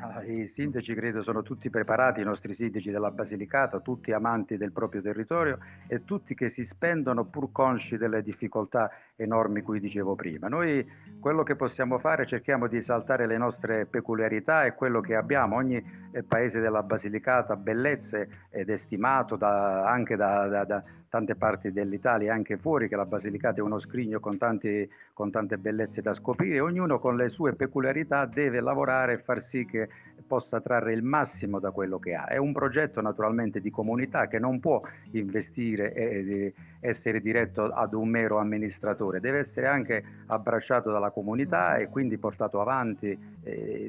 Ah, 0.00 0.22
I 0.22 0.46
sindaci 0.46 0.94
credo 0.94 1.22
sono 1.22 1.42
tutti 1.42 1.70
preparati, 1.70 2.20
i 2.20 2.24
nostri 2.24 2.54
sindaci 2.54 2.90
della 2.90 3.10
Basilicata, 3.10 3.80
tutti 3.80 4.12
amanti 4.12 4.56
del 4.56 4.70
proprio 4.70 5.02
territorio 5.02 5.58
e 5.88 6.04
tutti 6.04 6.36
che 6.36 6.48
si 6.50 6.64
spendono 6.64 7.24
pur 7.24 7.50
consci 7.50 7.96
delle 7.96 8.22
difficoltà 8.22 8.90
enormi 9.16 9.60
cui 9.60 9.80
dicevo 9.80 10.14
prima. 10.14 10.46
Noi 10.46 10.86
quello 11.18 11.42
che 11.42 11.56
possiamo 11.56 11.98
fare 11.98 12.26
cerchiamo 12.26 12.68
di 12.68 12.76
esaltare 12.76 13.26
le 13.26 13.38
nostre 13.38 13.86
peculiarità 13.86 14.64
e 14.64 14.74
quello 14.74 15.00
che 15.00 15.16
abbiamo. 15.16 15.56
Ogni 15.56 15.84
paese 16.28 16.60
della 16.60 16.84
Basilicata, 16.84 17.56
bellezze 17.56 18.46
ed 18.50 18.70
è 18.70 18.76
stimato 18.76 19.34
da, 19.34 19.84
anche 19.88 20.14
da, 20.14 20.64
da, 20.64 20.82
tante 21.08 21.34
parti 21.34 21.72
dell'Italia, 21.72 22.34
anche 22.34 22.56
fuori, 22.56 22.88
che 22.88 22.96
la 22.96 23.06
Basilicata 23.06 23.58
è 23.58 23.62
uno 23.62 23.78
scrigno 23.78 24.20
con, 24.20 24.38
tanti, 24.38 24.88
con 25.12 25.30
tante 25.30 25.58
bellezze 25.58 26.02
da 26.02 26.14
scoprire. 26.14 26.60
Ognuno 26.60 26.98
con 26.98 27.16
le 27.16 27.28
sue 27.28 27.54
peculiarità 27.54 28.26
deve 28.26 28.60
lavorare 28.60 29.14
e 29.14 29.18
far 29.18 29.42
sì 29.42 29.64
che 29.64 29.88
possa 30.26 30.60
trarre 30.60 30.92
il 30.92 31.02
massimo 31.02 31.58
da 31.58 31.70
quello 31.70 31.98
che 31.98 32.14
ha. 32.14 32.26
È 32.26 32.36
un 32.36 32.52
progetto 32.52 33.00
naturalmente 33.00 33.60
di 33.60 33.70
comunità 33.70 34.26
che 34.26 34.38
non 34.38 34.60
può 34.60 34.82
investire 35.12 35.92
e 35.94 36.52
essere 36.80 37.20
diretto 37.20 37.64
ad 37.64 37.94
un 37.94 38.08
mero 38.08 38.38
amministratore, 38.38 39.20
deve 39.20 39.38
essere 39.38 39.66
anche 39.66 40.04
abbracciato 40.26 40.92
dalla 40.92 41.10
comunità 41.10 41.76
e 41.76 41.88
quindi 41.88 42.18
portato 42.18 42.60
avanti 42.60 43.36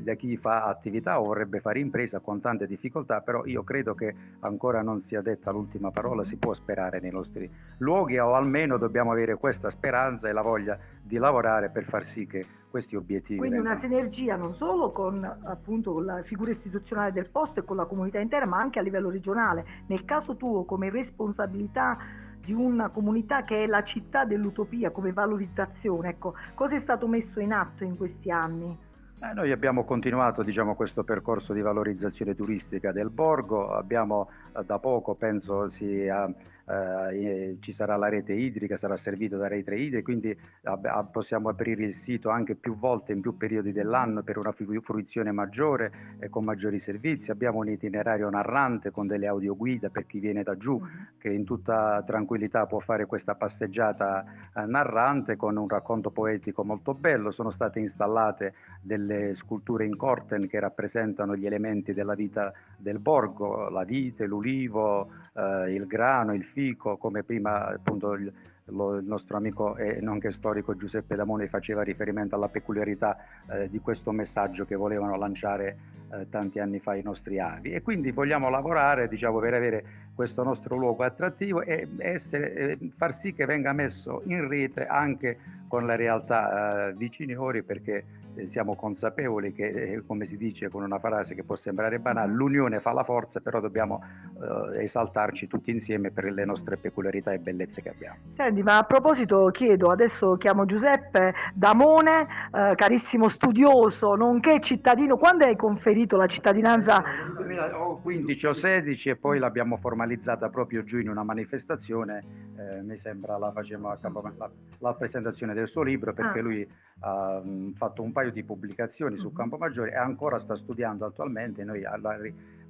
da 0.01 0.13
chi 0.13 0.37
fa 0.37 0.63
attività 0.63 1.19
o 1.19 1.25
vorrebbe 1.25 1.59
fare 1.59 1.79
impresa 1.79 2.19
con 2.19 2.39
tante 2.39 2.65
difficoltà, 2.65 3.19
però 3.19 3.45
io 3.45 3.63
credo 3.63 3.93
che 3.93 4.15
ancora 4.39 4.81
non 4.81 5.01
sia 5.01 5.21
detta 5.21 5.51
l'ultima 5.51 5.91
parola, 5.91 6.23
si 6.23 6.37
può 6.37 6.53
sperare 6.53 6.99
nei 7.01 7.08
nostri 7.11 7.49
luoghi 7.77 8.17
o 8.17 8.33
almeno 8.33 8.77
dobbiamo 8.77 9.11
avere 9.11 9.35
questa 9.35 9.69
speranza 9.69 10.27
e 10.27 10.31
la 10.31 10.41
voglia 10.41 10.77
di 11.01 11.17
lavorare 11.17 11.69
per 11.69 11.85
far 11.85 12.05
sì 12.05 12.25
che 12.27 12.45
questi 12.69 12.95
obiettivi. 12.95 13.39
Quindi 13.39 13.57
una 13.57 13.77
sinergia 13.77 14.35
non 14.35 14.53
solo 14.53 14.91
con, 14.91 15.23
appunto, 15.23 15.99
la 15.99 16.21
figura 16.23 16.51
istituzionale 16.51 17.11
del 17.11 17.29
posto 17.29 17.59
e 17.59 17.63
con 17.63 17.75
la 17.75 17.85
comunità 17.85 18.19
intera, 18.19 18.45
ma 18.45 18.59
anche 18.59 18.79
a 18.79 18.81
livello 18.81 19.09
regionale. 19.09 19.65
Nel 19.87 20.05
caso 20.05 20.35
tuo, 20.35 20.65
come 20.65 20.89
responsabilità 20.89 21.97
di 22.39 22.53
una 22.53 22.89
comunità 22.89 23.43
che 23.43 23.63
è 23.63 23.67
la 23.67 23.83
città 23.83 24.25
dell'utopia 24.25 24.91
come 24.91 25.11
valorizzazione, 25.11 26.09
ecco, 26.09 26.35
cosa 26.53 26.75
è 26.75 26.79
stato 26.79 27.07
messo 27.07 27.39
in 27.39 27.53
atto 27.53 27.83
in 27.83 27.97
questi 27.97 28.31
anni? 28.31 28.77
Eh, 29.21 29.33
noi 29.33 29.51
abbiamo 29.51 29.83
continuato 29.83 30.43
diciamo, 30.43 30.75
questo 30.75 31.03
percorso 31.03 31.51
di 31.51 31.61
valorizzazione 31.61 32.35
turistica 32.35 32.93
del 32.93 33.09
borgo, 33.09 33.73
abbiamo 33.73 34.29
eh, 34.55 34.63
da 34.63 34.79
poco, 34.79 35.13
penso 35.15 35.67
sia 35.69 36.33
eh, 36.69 37.57
ci 37.61 37.73
sarà 37.73 37.95
la 37.95 38.09
rete 38.09 38.33
idrica, 38.33 38.77
sarà 38.77 38.95
servito 38.97 39.37
da 39.37 39.47
rete 39.47 39.75
idrica, 39.75 40.03
quindi 40.03 40.37
ab- 40.63 41.09
possiamo 41.11 41.49
aprire 41.49 41.83
il 41.83 41.93
sito 41.93 42.29
anche 42.29 42.55
più 42.55 42.77
volte 42.77 43.11
in 43.11 43.21
più 43.21 43.37
periodi 43.37 43.71
dell'anno 43.71 44.21
per 44.21 44.37
una 44.37 44.51
fruizione 44.51 45.31
maggiore 45.31 45.91
e 46.19 46.29
con 46.29 46.43
maggiori 46.43 46.79
servizi. 46.79 47.31
Abbiamo 47.31 47.59
un 47.59 47.69
itinerario 47.69 48.29
narrante 48.29 48.91
con 48.91 49.07
delle 49.07 49.27
audioguida 49.27 49.89
per 49.89 50.05
chi 50.05 50.19
viene 50.19 50.43
da 50.43 50.57
giù, 50.57 50.79
mm-hmm. 50.79 51.03
che 51.17 51.29
in 51.29 51.43
tutta 51.43 52.03
tranquillità 52.05 52.65
può 52.65 52.79
fare 52.79 53.05
questa 53.05 53.35
passeggiata 53.35 54.23
eh, 54.55 54.65
narrante 54.65 55.35
con 55.35 55.57
un 55.57 55.67
racconto 55.67 56.11
poetico 56.11 56.63
molto 56.63 56.93
bello. 56.93 57.31
Sono 57.31 57.51
state 57.51 57.79
installate 57.79 58.53
delle 58.81 59.33
sculture 59.35 59.85
in 59.85 59.95
corten 59.95 60.47
che 60.47 60.59
rappresentano 60.59 61.35
gli 61.35 61.45
elementi 61.45 61.93
della 61.93 62.13
vita 62.13 62.53
del 62.79 62.99
borgo, 62.99 63.69
la 63.69 63.83
vite, 63.83 64.25
l'ulivo, 64.25 65.09
eh, 65.33 65.73
il 65.73 65.85
grano, 65.85 66.33
il 66.33 66.43
fico, 66.43 66.97
come 66.97 67.23
prima 67.23 67.67
appunto 67.67 68.13
il, 68.13 68.31
lo, 68.69 68.95
il 68.95 69.05
nostro 69.05 69.37
amico 69.37 69.75
e 69.75 69.99
nonché 70.01 70.31
storico 70.31 70.75
Giuseppe 70.75 71.15
Damone 71.15 71.47
faceva 71.47 71.81
riferimento 71.81 72.35
alla 72.35 72.49
peculiarità 72.49 73.17
eh, 73.49 73.69
di 73.69 73.79
questo 73.79 74.11
messaggio 74.11 74.65
che 74.65 74.75
volevano 74.75 75.17
lanciare 75.17 75.77
eh, 76.11 76.29
tanti 76.29 76.59
anni 76.59 76.79
fa 76.79 76.95
i 76.95 77.01
nostri 77.01 77.39
avi. 77.39 77.71
E 77.71 77.81
quindi 77.81 78.11
vogliamo 78.11 78.49
lavorare 78.49 79.07
diciamo, 79.07 79.39
per 79.39 79.53
avere 79.53 79.83
questo 80.15 80.43
nostro 80.43 80.75
luogo 80.75 81.03
attrattivo 81.03 81.61
e 81.61 81.87
essere, 81.97 82.77
far 82.97 83.13
sì 83.13 83.33
che 83.33 83.45
venga 83.45 83.71
messo 83.73 84.21
in 84.25 84.47
rete 84.47 84.85
anche 84.85 85.37
con 85.67 85.85
le 85.85 85.95
realtà 85.95 86.89
eh, 86.89 86.93
viciniori 86.93 87.63
perché 87.63 88.03
eh, 88.35 88.47
siamo 88.47 88.75
consapevoli 88.75 89.53
che, 89.53 89.67
eh, 89.67 90.03
come 90.05 90.25
si 90.25 90.35
dice 90.35 90.67
con 90.67 90.83
una 90.83 90.99
frase 90.99 91.35
che 91.35 91.43
può 91.43 91.55
sembrare 91.55 91.99
banale, 91.99 92.33
l'unione 92.33 92.79
fa 92.79 92.91
la 92.91 93.03
forza, 93.03 93.39
però 93.39 93.59
dobbiamo 93.61 94.03
eh, 94.39 94.83
esaltarci 94.83 95.47
tutti 95.47 95.71
insieme 95.71 96.11
per 96.11 96.25
le 96.25 96.45
nostre 96.45 96.77
peculiarità 96.77 97.31
e 97.31 97.39
bellezze 97.39 97.81
che 97.81 97.89
abbiamo. 97.89 98.17
Senti, 98.35 98.63
ma 98.63 98.77
a 98.77 98.83
proposito 98.83 99.49
chiedo, 99.51 99.89
adesso 99.89 100.37
chiamo 100.37 100.65
Giuseppe 100.65 101.33
Damone, 101.53 102.27
eh, 102.53 102.75
carissimo 102.75 103.29
studioso, 103.29 104.15
nonché 104.15 104.59
cittadino, 104.61 105.17
quando 105.17 105.45
hai 105.45 105.55
conferito 105.55 106.15
la 106.17 106.27
cittadinanza? 106.27 107.01
Nel 107.01 107.33
2015 107.35 108.45
o 108.47 108.53
16 108.53 109.09
e 109.09 109.15
poi 109.15 109.39
l'abbiamo 109.39 109.77
formalizzata 109.77 110.49
proprio 110.49 110.83
giù 110.83 110.99
in 110.99 111.09
una 111.09 111.23
manifestazione, 111.23 112.23
eh, 112.57 112.81
mi 112.81 112.97
sembra 112.97 113.37
la 113.37 113.51
facevamo 113.51 113.89
a 113.89 113.97
Campo, 113.97 114.21
la, 114.37 114.49
la 114.79 114.93
presentazione 114.93 115.53
del 115.53 115.67
suo 115.67 115.83
libro 115.83 116.13
perché 116.13 116.39
ah. 116.39 116.41
lui 116.41 116.67
ha 117.01 117.37
um, 117.37 117.73
fatto 117.73 118.01
un 118.01 118.11
paio 118.11 118.31
di 118.31 118.43
pubblicazioni 118.43 119.17
su 119.17 119.31
Campo 119.31 119.57
Maggiore 119.57 119.91
e 119.91 119.95
ancora 119.95 120.39
sta 120.39 120.55
studiando 120.55 121.05
attualmente, 121.05 121.63
noi 121.63 121.83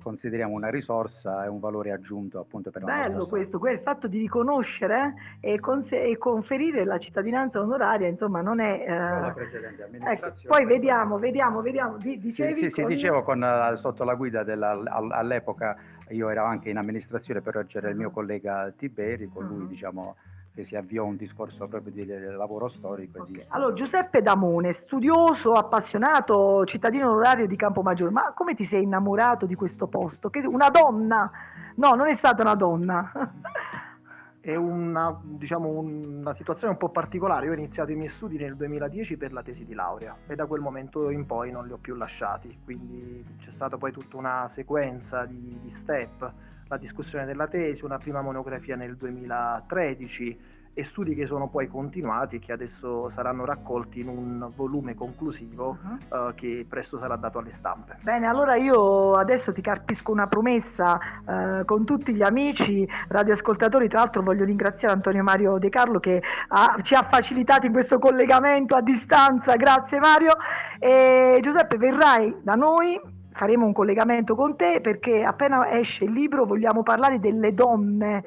consideriamo 0.02 0.56
una 0.56 0.70
risorsa 0.70 1.46
e 1.46 1.48
un 1.48 1.60
valore 1.60 1.92
aggiunto 1.92 2.40
appunto 2.40 2.72
per 2.72 2.84
la 2.84 2.88
Bello 2.88 3.28
questo, 3.28 3.60
il 3.68 3.80
fatto 3.80 4.08
di 4.08 4.20
riconoscere 4.20 5.14
e, 5.40 5.60
conse- 5.60 6.02
e, 6.02 6.18
conferire 6.18 6.84
la 6.86 6.98
cittadinanza 6.98 7.60
onoraria, 7.60 8.08
insomma 8.08 8.42
non 8.42 8.60
è... 8.60 8.86
Eh... 8.88 8.98
La 8.98 9.32
precedente 9.34 9.84
ecco, 9.84 9.96
amministrazione. 9.96 10.34
Ecco, 10.40 10.48
poi 10.48 10.66
vediamo, 10.66 11.18
vediamo, 11.20 11.62
vediamo. 11.62 11.98
Dicevi 11.98 12.54
sì, 12.54 12.70
sì, 12.70 12.82
con... 12.82 12.90
sì, 12.90 12.96
dicevo 12.96 13.24
con, 13.24 13.42
uh, 13.42 13.76
sotto 13.76 14.04
la 14.04 14.16
guida 14.16 14.44
della, 14.44 14.82
all'epoca, 14.90 15.76
io 16.10 16.30
ero 16.30 16.44
anche 16.46 16.70
in 16.70 16.78
amministrazione, 16.78 17.42
però 17.42 17.64
c'era 17.64 17.90
il 17.90 17.96
mio 17.96 18.12
collega 18.12 18.72
Tiberi, 18.76 19.28
con 19.28 19.46
lui 19.46 19.62
uh-huh. 19.62 19.68
diciamo 19.68 20.16
che 20.60 20.66
si 20.66 20.76
avviò 20.76 21.06
un 21.06 21.16
discorso 21.16 21.68
proprio 21.68 21.94
di 21.94 22.06
lavoro 22.06 22.68
storico. 22.68 23.22
Okay. 23.22 23.32
Di... 23.32 23.46
Allora, 23.50 23.74
Giuseppe 23.74 24.22
Damone, 24.22 24.74
studioso, 24.74 25.54
appassionato, 25.54 26.66
cittadino 26.66 27.10
onorario 27.10 27.48
di 27.48 27.56
Campomaggiore, 27.56 28.12
ma 28.12 28.34
come 28.34 28.56
ti 28.56 28.66
sei 28.66 28.84
innamorato 28.84 29.46
di 29.46 29.56
questo 29.56 29.88
posto? 29.88 30.30
Che 30.30 30.40
una 30.40 30.70
donna? 30.70 31.32
No, 31.76 31.94
non 31.94 32.08
è 32.08 32.14
stata 32.14 32.42
una 32.42 32.56
donna. 32.56 33.10
è 34.42 34.56
una, 34.56 35.18
diciamo, 35.22 35.70
una 35.70 36.36
situazione 36.36 36.74
un 36.74 36.78
po' 36.78 36.90
particolare. 36.90 37.46
Io 37.46 37.54
ho 37.54 37.56
iniziato 37.56 37.92
i 37.92 37.96
miei 37.96 38.10
studi 38.10 38.38
nel 38.38 38.58
2010 38.58 39.16
per 39.16 39.32
la 39.32 39.42
tesi 39.42 39.64
di 39.64 39.74
laurea 39.74 40.14
e 40.28 40.36
da 40.36 40.46
quel 40.46 40.60
momento 40.60 41.10
in 41.10 41.26
poi 41.26 41.52
non 41.52 41.68
li 41.68 41.72
ho 41.72 41.78
più 41.78 41.96
lasciati, 41.96 42.60
quindi 42.66 43.24
c'è 43.40 43.52
stata 43.52 43.78
poi 43.78 43.94
tutta 43.94 44.18
una 44.18 44.50
sequenza 44.52 45.24
di, 45.26 45.58
di 45.62 45.74
step 45.76 46.32
la 46.70 46.78
discussione 46.78 47.26
della 47.26 47.48
tesi, 47.48 47.84
una 47.84 47.98
prima 47.98 48.22
monografia 48.22 48.76
nel 48.76 48.96
2013 48.96 50.58
e 50.72 50.84
studi 50.86 51.16
che 51.16 51.26
sono 51.26 51.50
poi 51.50 51.68
continuati 51.68 52.36
e 52.36 52.40
che 52.40 52.52
adesso 52.52 53.10
saranno 53.10 53.44
raccolti 53.44 54.00
in 54.00 54.08
un 54.08 54.52
volume 54.56 54.94
conclusivo 54.94 55.78
uh-huh. 55.82 56.28
uh, 56.28 56.34
che 56.36 56.66
presto 56.70 56.98
sarà 57.00 57.16
dato 57.16 57.40
alle 57.40 57.54
stampe. 57.58 57.98
Bene, 58.04 58.28
allora 58.28 58.56
io 58.56 59.14
adesso 59.14 59.52
ti 59.52 59.62
carpisco 59.62 60.12
una 60.12 60.28
promessa 60.28 60.98
uh, 61.26 61.66
con 61.66 61.86
tutti 61.86 62.14
gli 62.14 62.22
amici 62.22 62.88
radioascoltatori, 63.08 63.90
tra 63.90 64.00
l'altro 64.00 64.22
voglio 64.22 64.46
ringraziare 64.46 64.94
Antonio 64.94 65.24
Mario 65.24 65.58
De 65.58 65.70
Carlo 65.70 66.00
che 66.00 66.22
ha, 66.50 66.78
ci 66.84 66.94
ha 66.94 67.06
facilitato 67.10 67.66
in 67.66 67.74
questo 67.74 67.98
collegamento 67.98 68.76
a 68.76 68.82
distanza, 68.82 69.56
grazie 69.56 70.00
Mario. 70.00 70.34
E 70.78 71.40
Giuseppe 71.42 71.78
verrai 71.78 72.34
da 72.42 72.54
noi 72.54 73.18
faremo 73.40 73.66
un 73.66 73.72
collegamento 73.72 74.36
con 74.36 74.58
te 74.58 74.82
perché 74.82 75.24
appena 75.24 75.72
esce 75.72 76.04
il 76.04 76.12
libro 76.12 76.46
vogliamo 76.46 76.84
parlare 76.84 77.22
delle 77.22 77.54
donne 77.54 78.24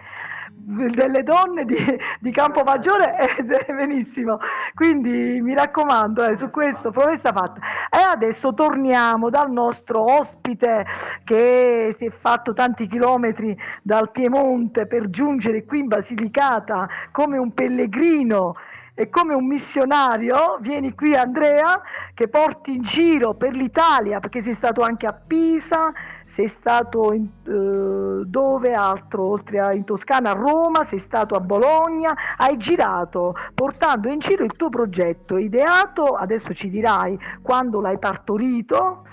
delle 0.55 1.25
donne 1.25 1.65
di, 1.65 1.77
di 2.21 2.31
Campomaggiore 2.31 3.17
eh, 3.19 3.43
benissimo. 3.75 4.39
Quindi 4.75 5.41
mi 5.41 5.55
raccomando 5.55 6.25
eh, 6.25 6.37
su 6.37 6.51
questo 6.51 6.91
promessa 6.91 7.33
fatta. 7.33 7.61
E 7.91 7.99
adesso 7.99 8.55
torniamo 8.55 9.29
dal 9.29 9.51
nostro 9.51 10.05
ospite 10.05 10.87
che 11.25 11.95
si 11.99 12.07
è 12.07 12.11
fatto 12.11 12.53
tanti 12.53 12.87
chilometri 12.87 13.59
dal 13.83 14.13
Piemonte 14.13 14.87
per 14.87 15.11
giungere 15.11 15.65
qui 15.65 15.81
in 15.81 15.89
Basilicata 15.89 16.89
come 17.11 17.39
un 17.39 17.53
pellegrino 17.53 18.55
e 18.95 19.09
come 19.09 19.35
un 19.35 19.47
missionario 19.47 20.59
vieni 20.61 20.95
qui 20.95 21.15
Andrea 21.15 21.81
che 22.15 22.29
porti 22.29 22.75
in 22.75 22.83
giro 22.83 23.35
per 23.35 23.55
l'Italia 23.55 24.21
perché 24.21 24.43
sei 24.43 24.55
stato 24.55 24.83
anche 24.83 25.07
a 25.07 25.13
Pisa, 25.15 25.93
sei 26.33 26.49
stato 26.49 27.13
in, 27.13 27.27
eh, 27.47 28.25
dove 28.27 28.73
altro 28.73 29.25
oltre 29.25 29.61
a 29.61 29.73
in 29.73 29.85
Toscana 29.85 30.31
a 30.31 30.35
Roma, 30.35 30.85
sei 30.85 30.99
stato 30.99 31.35
a 31.35 31.41
Bologna, 31.41 32.15
hai 32.37 32.57
girato 32.57 33.35
portando 33.55 34.09
in 34.09 34.19
giro 34.19 34.45
il 34.45 34.55
tuo 34.57 34.69
progetto 34.69 35.37
ideato, 35.37 36.15
adesso 36.15 36.53
ci 36.55 36.71
dirai 36.71 37.19
quando 37.43 37.81
l'hai 37.81 37.99
partorito 37.99 39.05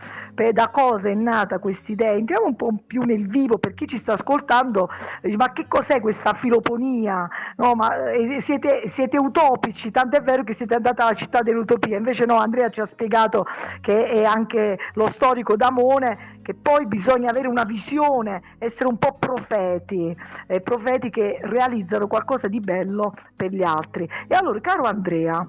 da 0.53 0.69
cosa 0.69 1.09
è 1.09 1.13
nata 1.13 1.59
questa 1.59 1.91
idea? 1.91 2.11
Entriamo 2.13 2.45
un 2.45 2.55
po' 2.55 2.73
più 2.85 3.01
nel 3.01 3.27
vivo 3.27 3.57
per 3.57 3.73
chi 3.73 3.87
ci 3.87 3.97
sta 3.97 4.13
ascoltando, 4.13 4.89
ma 5.35 5.51
che 5.51 5.65
cos'è 5.67 5.99
questa 5.99 6.33
filoponia? 6.33 7.27
No, 7.57 7.73
ma 7.73 8.09
eh, 8.11 8.39
siete, 8.39 8.83
siete 8.87 9.17
utopici, 9.17 9.91
è 9.91 10.21
vero 10.21 10.43
che 10.43 10.53
siete 10.53 10.75
andati 10.75 11.01
alla 11.01 11.13
città 11.13 11.41
dell'utopia, 11.41 11.97
invece 11.97 12.25
no, 12.25 12.37
Andrea 12.37 12.69
ci 12.69 12.79
ha 12.79 12.85
spiegato 12.85 13.45
che 13.81 14.05
è 14.05 14.23
anche 14.23 14.77
lo 14.93 15.09
storico 15.09 15.57
Damone, 15.57 16.38
che 16.49 16.55
poi 16.55 16.87
bisogna 16.87 17.29
avere 17.29 17.47
una 17.47 17.63
visione, 17.63 18.41
essere 18.57 18.89
un 18.89 18.97
po' 18.97 19.19
profeti, 19.19 20.17
eh, 20.47 20.61
profeti 20.61 21.11
che 21.11 21.37
realizzano 21.43 22.07
qualcosa 22.07 22.47
di 22.47 22.59
bello 22.59 23.13
per 23.35 23.51
gli 23.51 23.61
altri. 23.61 24.09
E 24.27 24.33
allora, 24.33 24.59
caro 24.59 24.83
Andrea, 24.85 25.47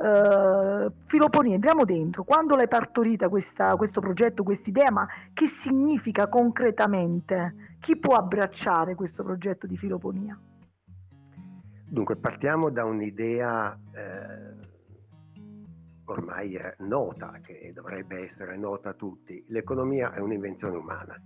Uh, 0.00 0.92
Filoponia, 1.06 1.56
entriamo 1.56 1.84
dentro. 1.84 2.22
Quando 2.22 2.54
l'hai 2.54 2.68
partorita 2.68 3.28
questa, 3.28 3.74
questo 3.74 4.00
progetto, 4.00 4.44
questa 4.44 4.70
idea, 4.70 4.92
ma 4.92 5.04
che 5.34 5.48
significa 5.48 6.28
concretamente? 6.28 7.74
Chi 7.80 7.96
può 7.96 8.14
abbracciare 8.14 8.94
questo 8.94 9.24
progetto 9.24 9.66
di 9.66 9.76
Filoponia? 9.76 10.38
Dunque, 11.84 12.14
partiamo 12.14 12.70
da 12.70 12.84
un'idea 12.84 13.76
eh, 13.92 14.68
ormai 16.12 16.58
nota, 16.78 17.40
che 17.42 17.72
dovrebbe 17.74 18.24
essere 18.24 18.56
nota 18.56 18.90
a 18.90 18.94
tutti. 18.94 19.44
L'economia 19.48 20.12
è 20.12 20.20
un'invenzione 20.20 20.76
umana, 20.76 21.20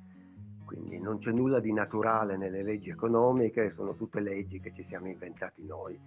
quindi 0.65 0.99
non 0.99 1.19
c'è 1.19 1.31
nulla 1.31 1.61
di 1.61 1.73
naturale 1.73 2.37
nelle 2.37 2.63
leggi 2.63 2.91
economiche, 2.91 3.73
sono 3.75 3.95
tutte 3.95 4.21
leggi 4.21 4.61
che 4.61 4.73
ci 4.75 4.85
siamo 4.89 5.09
inventati 5.09 5.65
noi 5.65 5.99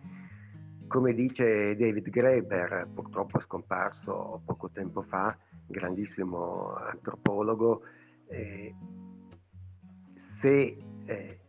come 0.87 1.13
dice 1.13 1.75
David 1.75 2.09
Graeber, 2.09 2.87
purtroppo 2.93 3.39
scomparso 3.39 4.41
poco 4.45 4.69
tempo 4.69 5.01
fa, 5.01 5.35
grandissimo 5.65 6.75
antropologo, 6.75 7.81
eh, 8.27 8.73
se 10.39 10.77
eh, 11.05 11.39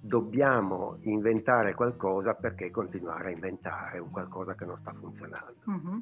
dobbiamo 0.00 0.98
inventare 1.02 1.74
qualcosa, 1.74 2.34
perché 2.34 2.70
continuare 2.70 3.28
a 3.28 3.32
inventare 3.32 3.98
un 3.98 4.10
qualcosa 4.10 4.54
che 4.54 4.64
non 4.64 4.76
sta 4.78 4.92
funzionando? 4.92 5.56
Mm-hmm. 5.70 5.98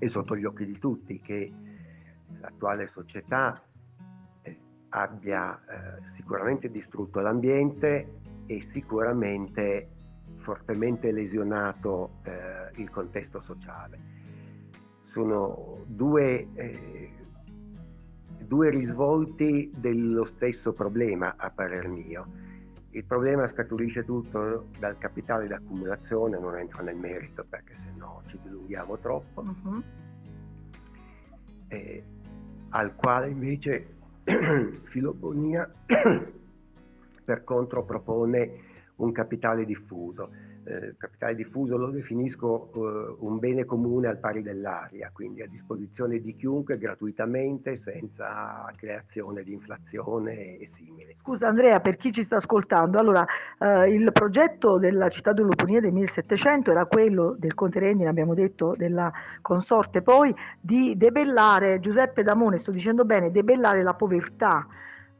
È 0.00 0.08
sotto 0.08 0.34
gli 0.34 0.46
occhi 0.46 0.64
di 0.64 0.78
tutti 0.78 1.20
che 1.20 1.52
l'attuale 2.40 2.88
società 2.88 3.60
eh, 4.40 4.58
abbia 4.88 5.60
eh, 5.60 6.10
sicuramente 6.14 6.70
distrutto 6.70 7.20
l'ambiente 7.20 8.20
e 8.46 8.62
sicuramente 8.62 9.90
fortemente 10.38 11.12
lesionato 11.12 12.12
eh, 12.22 12.80
il 12.80 12.88
contesto 12.88 13.42
sociale. 13.42 13.98
Sono 15.12 15.84
due, 15.84 16.48
eh, 16.54 17.10
due 18.46 18.70
risvolti 18.70 19.70
dello 19.76 20.24
stesso 20.34 20.72
problema, 20.72 21.34
a 21.36 21.50
parer 21.50 21.88
mio. 21.88 22.26
Il 22.92 23.04
problema 23.04 23.48
scaturisce 23.48 24.04
tutto 24.04 24.66
dal 24.78 24.98
capitale 24.98 25.46
d'accumulazione, 25.46 26.38
non 26.38 26.56
entro 26.56 26.82
nel 26.82 26.96
merito 26.96 27.44
perché 27.48 27.74
se 27.84 27.92
no 27.96 28.22
ci 28.26 28.38
dilunghiamo 28.42 28.98
troppo, 28.98 29.42
uh-huh. 29.42 29.82
eh, 31.68 32.04
al 32.70 32.96
quale 32.96 33.28
invece 33.28 33.94
Filobonia 34.90 35.70
per 37.24 37.44
contro 37.44 37.84
propone 37.84 38.50
un 38.96 39.12
capitale 39.12 39.64
diffuso. 39.64 40.30
Eh, 40.62 40.94
capitale 40.98 41.34
diffuso 41.34 41.78
lo 41.78 41.88
definisco 41.88 42.70
eh, 42.74 43.16
un 43.20 43.38
bene 43.38 43.64
comune 43.64 44.08
al 44.08 44.18
pari 44.18 44.42
dell'aria, 44.42 45.10
quindi 45.10 45.40
a 45.40 45.46
disposizione 45.46 46.20
di 46.20 46.36
chiunque 46.36 46.76
gratuitamente, 46.76 47.80
senza 47.82 48.70
creazione 48.76 49.42
di 49.42 49.52
inflazione 49.52 50.58
e 50.58 50.68
simili. 50.74 51.16
Scusa 51.18 51.48
Andrea, 51.48 51.80
per 51.80 51.96
chi 51.96 52.12
ci 52.12 52.22
sta 52.22 52.36
ascoltando, 52.36 52.98
allora 52.98 53.24
eh, 53.58 53.90
il 53.90 54.12
progetto 54.12 54.76
della 54.76 55.08
città 55.08 55.32
dell'Oponia 55.32 55.80
del 55.80 55.92
1700 55.92 56.70
era 56.70 56.84
quello 56.84 57.34
del 57.38 57.54
Conte 57.54 57.78
Rendine, 57.78 58.10
abbiamo 58.10 58.34
detto, 58.34 58.74
della 58.76 59.10
consorte 59.40 60.02
poi, 60.02 60.34
di 60.60 60.94
debellare, 60.94 61.80
Giuseppe 61.80 62.22
Damone, 62.22 62.58
sto 62.58 62.70
dicendo 62.70 63.06
bene, 63.06 63.30
debellare 63.30 63.82
la 63.82 63.94
povertà 63.94 64.66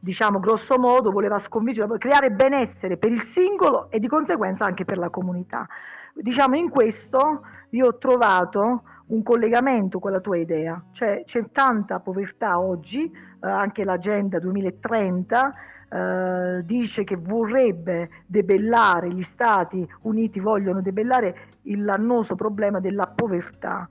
diciamo 0.01 0.39
grosso 0.39 0.79
modo, 0.79 1.11
voleva 1.11 1.37
sconfiggere, 1.37 1.97
creare 1.99 2.31
benessere 2.31 2.97
per 2.97 3.11
il 3.11 3.21
singolo 3.21 3.89
e 3.91 3.99
di 3.99 4.07
conseguenza 4.07 4.65
anche 4.65 4.83
per 4.83 4.97
la 4.97 5.09
comunità. 5.09 5.67
Diciamo 6.13 6.55
in 6.55 6.69
questo 6.69 7.43
io 7.69 7.87
ho 7.87 7.97
trovato 7.97 8.81
un 9.07 9.23
collegamento 9.23 9.99
con 9.99 10.11
la 10.11 10.19
tua 10.19 10.37
idea, 10.37 10.81
cioè 10.93 11.23
c'è 11.25 11.51
tanta 11.51 11.99
povertà 11.99 12.59
oggi, 12.59 13.05
eh, 13.05 13.47
anche 13.47 13.83
l'agenda 13.83 14.39
2030 14.39 15.53
eh, 15.89 16.61
dice 16.63 17.03
che 17.03 17.17
vorrebbe 17.17 18.09
debellare, 18.25 19.09
gli 19.09 19.23
Stati 19.23 19.87
Uniti 20.01 20.39
vogliono 20.39 20.81
debellare 20.81 21.35
il 21.63 21.87
annoso 21.87 22.35
problema 22.35 22.79
della 22.79 23.07
povertà 23.07 23.87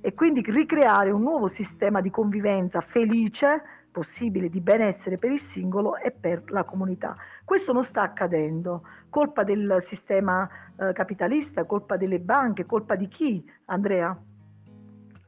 e 0.00 0.12
quindi 0.12 0.42
ricreare 0.46 1.10
un 1.10 1.22
nuovo 1.22 1.48
sistema 1.48 2.02
di 2.02 2.10
convivenza 2.10 2.80
felice 2.82 3.62
possibile 3.94 4.48
di 4.48 4.60
benessere 4.60 5.18
per 5.18 5.30
il 5.30 5.40
singolo 5.40 5.96
e 5.96 6.10
per 6.10 6.50
la 6.50 6.64
comunità. 6.64 7.16
Questo 7.44 7.72
non 7.72 7.84
sta 7.84 8.02
accadendo, 8.02 8.82
colpa 9.08 9.44
del 9.44 9.76
sistema 9.86 10.48
eh, 10.76 10.92
capitalista, 10.92 11.64
colpa 11.64 11.96
delle 11.96 12.18
banche, 12.18 12.66
colpa 12.66 12.96
di 12.96 13.06
chi, 13.06 13.48
Andrea? 13.66 14.08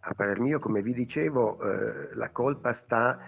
A 0.01 0.15
parer 0.15 0.41
mio, 0.41 0.59
come 0.59 0.83
vi 0.83 0.93
dicevo, 0.93 1.61
eh, 1.61 2.15
la 2.17 2.31
colpa 2.31 2.73
sta 2.73 3.19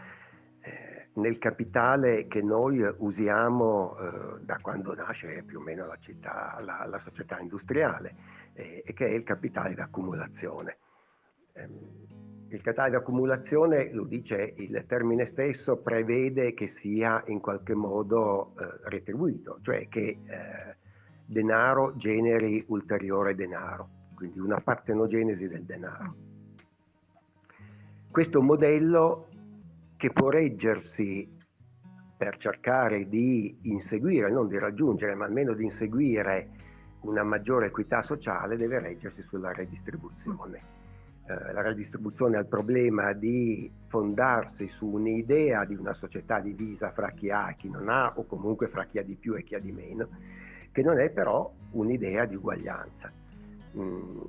eh, 0.61 1.11
nel 1.14 1.38
capitale 1.38 2.27
che 2.27 2.42
noi 2.42 2.85
usiamo 2.98 3.96
eh, 3.96 4.44
da 4.44 4.59
quando 4.61 4.92
nasce 4.92 5.44
più 5.46 5.61
o 5.61 5.62
meno 5.62 5.87
la, 5.87 5.98
città, 6.01 6.59
la, 6.64 6.85
la 6.85 6.98
società 6.98 7.38
industriale, 7.38 8.14
eh, 8.55 8.83
e 8.85 8.92
che 8.92 9.07
è 9.07 9.11
il 9.11 9.22
capitale 9.22 9.74
d'accumulazione. 9.74 10.79
Ehm, 11.53 12.27
il 12.51 12.63
capitale 12.63 12.91
d'accumulazione, 12.91 13.93
lo 13.93 14.05
dice 14.05 14.55
il 14.57 14.85
termine 14.87 15.27
stesso, 15.27 15.77
prevede 15.77 16.55
che 16.55 16.67
sia 16.67 17.23
in 17.27 17.41
qualche 17.41 17.75
modo 17.75 18.55
eh, 18.59 18.89
retribuito, 18.89 19.59
cioè 19.63 19.87
che 19.89 20.01
eh, 20.01 20.77
denaro 21.27 21.95
generi 21.97 22.65
ulteriore 22.69 23.35
denaro, 23.35 23.89
quindi 24.15 24.39
una 24.39 24.61
partenogenesi 24.61 25.47
del 25.47 25.65
denaro. 25.65 26.15
Questo 28.11 28.41
modello 28.41 29.29
che 29.97 30.11
può 30.11 30.31
reggersi 30.31 31.37
per 32.17 32.39
cercare 32.39 33.09
di 33.09 33.59
inseguire, 33.63 34.31
non 34.31 34.49
di 34.49 34.59
raggiungere, 34.59 35.15
ma 35.15 35.27
almeno 35.27 35.53
di 35.53 35.65
inseguire 35.65 36.51
una 37.03 37.23
maggiore 37.23 37.67
equità 37.67 38.01
sociale, 38.01 38.57
deve 38.57 38.81
reggersi 38.81 39.23
sulla 39.23 39.53
redistribuzione 39.53 40.78
eh, 41.29 41.53
la 41.53 41.61
redistribuzione 41.61 42.38
al 42.38 42.47
problema 42.47 43.12
di 43.12 43.71
fondarsi 43.88 44.67
su 44.69 44.87
un'idea 44.87 45.67
di 45.67 45.75
una 45.75 45.93
società 45.93 46.41
divisa 46.41 46.91
fra 46.91 47.11
chi 47.11 47.31
ha 47.31 47.51
e 47.51 47.57
chi 47.59 47.69
non 47.69 47.91
ha, 47.91 48.14
o 48.17 48.25
comunque 48.25 48.69
fra 48.69 48.87
chi 48.87 48.99
ha 48.99 49.03
di 49.03 49.14
più 49.14 49.35
e 49.37 49.45
chi 49.45 49.55
ha 49.55 49.59
di 49.59 49.71
meno, 49.71 50.09
che 50.73 50.83
non 50.83 50.99
è 50.99 51.11
però 51.11 51.53
un'idea 51.73 52.25
di 52.25 52.35
uguaglianza. 52.35 53.12
Mm, 53.77 54.21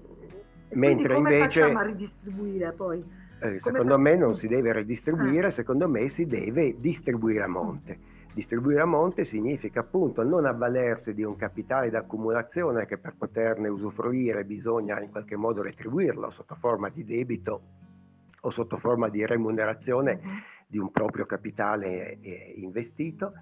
mentre 0.73 1.13
come 1.13 1.33
invece... 1.35 1.62
Come 1.62 1.79
a 1.79 1.83
ridistribuire 1.83 2.71
poi? 2.73 3.03
Eh, 3.39 3.59
secondo 3.63 3.97
me 3.97 4.15
non 4.17 4.35
si 4.35 4.49
deve 4.49 4.73
redistribuire, 4.73 5.47
ah. 5.47 5.51
secondo 5.51 5.88
me 5.88 6.09
si 6.09 6.25
deve 6.25 6.75
distribuire 6.81 7.43
a 7.43 7.47
monte. 7.47 7.97
Distribuire 8.33 8.81
a 8.81 8.85
monte 8.85 9.25
significa 9.25 9.79
appunto 9.79 10.23
non 10.23 10.45
avvalersi 10.45 11.13
di 11.13 11.23
un 11.23 11.35
capitale 11.35 11.89
d'accumulazione 11.89 12.85
che 12.85 12.97
per 12.97 13.15
poterne 13.17 13.67
usufruire 13.67 14.45
bisogna 14.45 15.01
in 15.01 15.09
qualche 15.09 15.35
modo 15.35 15.61
retribuirlo 15.63 16.29
sotto 16.29 16.55
forma 16.55 16.89
di 16.89 17.03
debito 17.03 17.61
o 18.41 18.49
sotto 18.51 18.77
forma 18.77 19.09
di 19.09 19.25
remunerazione 19.25 20.19
mm-hmm. 20.23 20.37
di 20.67 20.77
un 20.77 20.91
proprio 20.91 21.25
capitale 21.25 22.19
eh, 22.21 22.53
investito. 22.57 23.33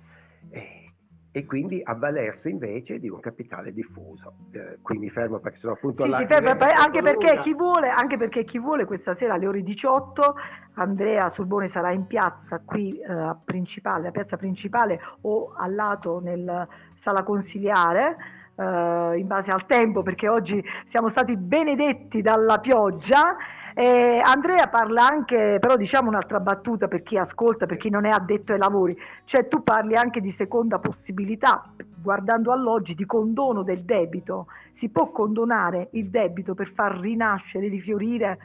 Eh, 1.38 1.40
e 1.40 1.46
quindi 1.46 1.82
avvalersi 1.84 2.50
invece 2.50 3.00
di 3.00 3.10
un 3.10 3.20
capitale 3.20 3.72
diffuso. 3.72 4.34
Eh, 4.52 4.80
qui 4.82 4.98
mi 4.98 5.10
fermo 5.10 5.40
perché 5.40 5.60
sono 5.60 5.74
appunto 5.74 6.04
sì, 6.04 6.10
là. 6.10 6.26
Fermo, 6.26 6.50
anche, 6.50 7.02
perché 7.02 7.40
chi 7.42 7.54
vuole, 7.54 7.90
anche 7.90 8.18
perché 8.18 8.44
chi 8.44 8.60
vuole 8.60 8.86
questa 8.86 9.14
sera 9.14 9.36
alle 9.36 9.48
ore 9.48 9.62
18 9.62 10.36
Andrea 10.74 11.30
Sorbone 11.30 11.68
sarà 11.68 11.92
in 11.92 12.06
piazza 12.08 12.62
qui 12.64 13.00
eh, 13.00 13.36
principale, 13.44 14.08
a 14.08 14.12
piazza 14.12 14.38
principale 14.38 15.00
o 15.22 15.54
al 15.56 15.74
lato 15.76 16.20
nel 16.20 16.68
sala 17.00 17.24
consiliare. 17.24 18.16
Uh, 18.58 19.14
in 19.14 19.28
base 19.28 19.52
al 19.52 19.68
tempo 19.68 20.02
perché 20.02 20.28
oggi 20.28 20.60
siamo 20.88 21.10
stati 21.10 21.38
benedetti 21.38 22.24
dalla 22.24 22.58
pioggia 22.58 23.38
eh, 23.80 24.20
Andrea 24.24 24.70
parla 24.70 25.06
anche, 25.06 25.58
però 25.60 25.76
diciamo 25.76 26.10
un'altra 26.10 26.40
battuta 26.40 26.88
per 26.88 27.04
chi 27.04 27.16
ascolta, 27.16 27.68
per 27.68 27.78
chi 27.78 27.92
non 27.92 28.06
è 28.06 28.10
addetto 28.10 28.52
ai 28.52 28.58
lavori, 28.58 28.98
cioè 29.26 29.48
tu 29.48 29.62
parli 29.62 29.96
anche 29.96 30.20
di 30.20 30.32
seconda 30.32 30.80
possibilità, 30.80 31.72
guardando 32.02 32.52
all'oggi, 32.52 32.96
di 32.96 33.06
condono 33.06 33.62
del 33.62 33.84
debito. 33.84 34.48
Si 34.74 34.90
può 34.90 35.12
condonare 35.12 35.90
il 35.92 36.10
debito 36.10 36.56
per 36.56 36.72
far 36.74 37.00
rinascere, 37.00 37.68
rifiorire 37.68 38.40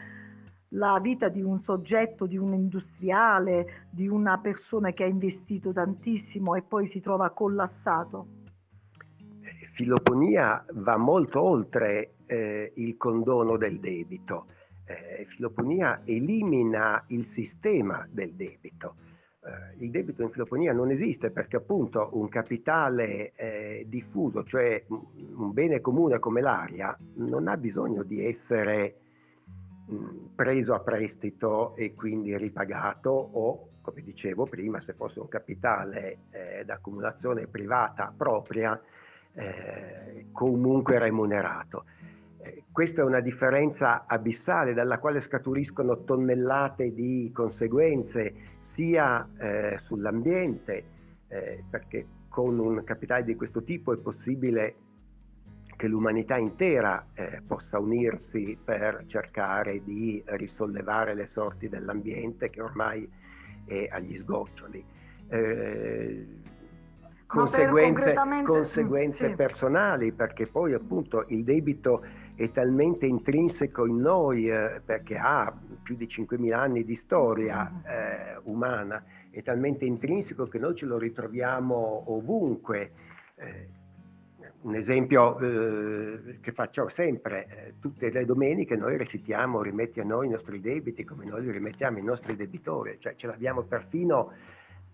la 0.75 0.99
vita 1.01 1.31
di 1.31 1.40
un 1.40 1.61
soggetto, 1.61 2.27
di 2.27 2.37
un 2.37 2.53
industriale, 2.53 3.87
di 3.88 4.09
una 4.09 4.37
persona 4.37 4.90
che 4.90 5.05
ha 5.05 5.09
investito 5.09 5.73
tantissimo 5.73 6.57
e 6.57 6.62
poi 6.62 6.87
si 6.87 7.01
trova 7.01 7.31
collassato? 7.31 8.27
Filoponia 9.73 10.62
va 10.75 10.99
molto 10.99 11.40
oltre 11.40 12.16
eh, 12.27 12.73
il 12.77 12.99
condono 12.99 13.57
del 13.57 13.81
debito 13.81 14.45
eh, 14.92 15.24
filoponia 15.26 16.00
elimina 16.05 17.05
il 17.09 17.26
sistema 17.26 18.07
del 18.11 18.33
debito. 18.33 18.94
Eh, 19.44 19.85
il 19.85 19.90
debito 19.90 20.22
in 20.22 20.31
filoponia 20.31 20.72
non 20.72 20.90
esiste 20.90 21.31
perché 21.31 21.57
appunto 21.57 22.11
un 22.12 22.28
capitale 22.28 23.33
eh, 23.35 23.85
diffuso, 23.88 24.44
cioè 24.44 24.85
un 24.88 25.52
bene 25.52 25.81
comune 25.81 26.18
come 26.18 26.40
l'aria, 26.40 26.96
non 27.14 27.48
ha 27.48 27.57
bisogno 27.57 28.02
di 28.02 28.24
essere 28.24 28.96
preso 30.35 30.74
a 30.74 30.81
prestito 30.81 31.74
e 31.76 31.94
quindi 31.94 32.37
ripagato 32.37 33.11
o, 33.11 33.68
come 33.81 34.02
dicevo 34.02 34.44
prima, 34.44 34.81
se 34.81 34.92
fosse 34.92 35.20
un 35.20 35.28
capitale 35.28 36.18
eh, 36.31 36.64
d'accumulazione 36.64 37.46
privata 37.46 38.12
propria, 38.16 38.81
eh, 39.35 40.26
comunque 40.33 40.98
remunerato. 40.98 41.85
Questa 42.70 43.02
è 43.02 43.05
una 43.05 43.20
differenza 43.20 44.05
abissale 44.07 44.74
dalla 44.74 44.98
quale 44.98 45.20
scaturiscono 45.20 46.05
tonnellate 46.05 46.92
di 46.92 47.31
conseguenze 47.33 48.35
sia 48.74 49.28
eh, 49.38 49.78
sull'ambiente, 49.85 50.85
eh, 51.28 51.64
perché 51.68 52.07
con 52.28 52.59
un 52.59 52.83
capitale 52.85 53.24
di 53.24 53.35
questo 53.35 53.62
tipo 53.62 53.92
è 53.92 53.98
possibile 53.98 54.74
che 55.76 55.87
l'umanità 55.87 56.37
intera 56.37 57.09
eh, 57.12 57.42
possa 57.46 57.78
unirsi 57.78 58.57
per 58.62 59.05
cercare 59.07 59.83
di 59.83 60.22
risollevare 60.26 61.14
le 61.14 61.28
sorti 61.33 61.68
dell'ambiente 61.68 62.50
che 62.50 62.62
ormai 62.62 63.11
è 63.66 63.88
agli 63.90 64.16
sgoccioli. 64.18 64.85
Eh, 65.28 66.26
conseguenze, 67.26 68.14
conseguenze 68.44 69.31
sì. 69.31 69.35
personali, 69.35 70.12
perché 70.12 70.46
poi 70.46 70.72
appunto 70.72 71.24
il 71.28 71.44
debito 71.44 72.05
è 72.35 72.51
talmente 72.51 73.07
intrinseco 73.07 73.87
in 73.87 73.99
noi, 73.99 74.49
eh, 74.49 74.81
perché 74.85 75.16
ha 75.16 75.53
più 75.83 75.97
di 75.97 76.07
5.000 76.07 76.53
anni 76.53 76.85
di 76.85 76.97
storia 76.97 77.71
mm. 77.71 77.87
eh, 77.87 78.40
umana, 78.45 79.05
è 79.31 79.42
talmente 79.42 79.85
intrinseco 79.85 80.47
che 80.47 80.59
noi 80.59 80.75
ce 80.75 80.87
lo 80.87 80.99
ritroviamo 80.99 82.05
ovunque. 82.07 82.90
Eh, 83.37 83.81
un 84.62 84.77
esempio 84.77 85.38
eh, 85.40 86.38
che 86.40 86.53
faccio 86.53 86.88
sempre, 86.90 87.47
eh, 87.49 87.75
tutte 87.81 88.11
le 88.11 88.25
domeniche 88.25 88.77
noi 88.77 88.97
recitiamo 88.97 89.61
rimetti 89.61 89.99
a 90.01 90.05
noi 90.05 90.27
i 90.27 90.31
nostri 90.31 90.61
debiti 90.61 91.05
come 91.05 91.25
noi 91.25 91.42
li 91.42 91.51
rimettiamo 91.51 91.99
ai 91.99 92.05
nostri 92.05 92.37
debitori, 92.37 92.97
cioè 93.01 93.16
ce 93.16 93.27
l'abbiamo 93.27 93.62
perfino 93.62 94.33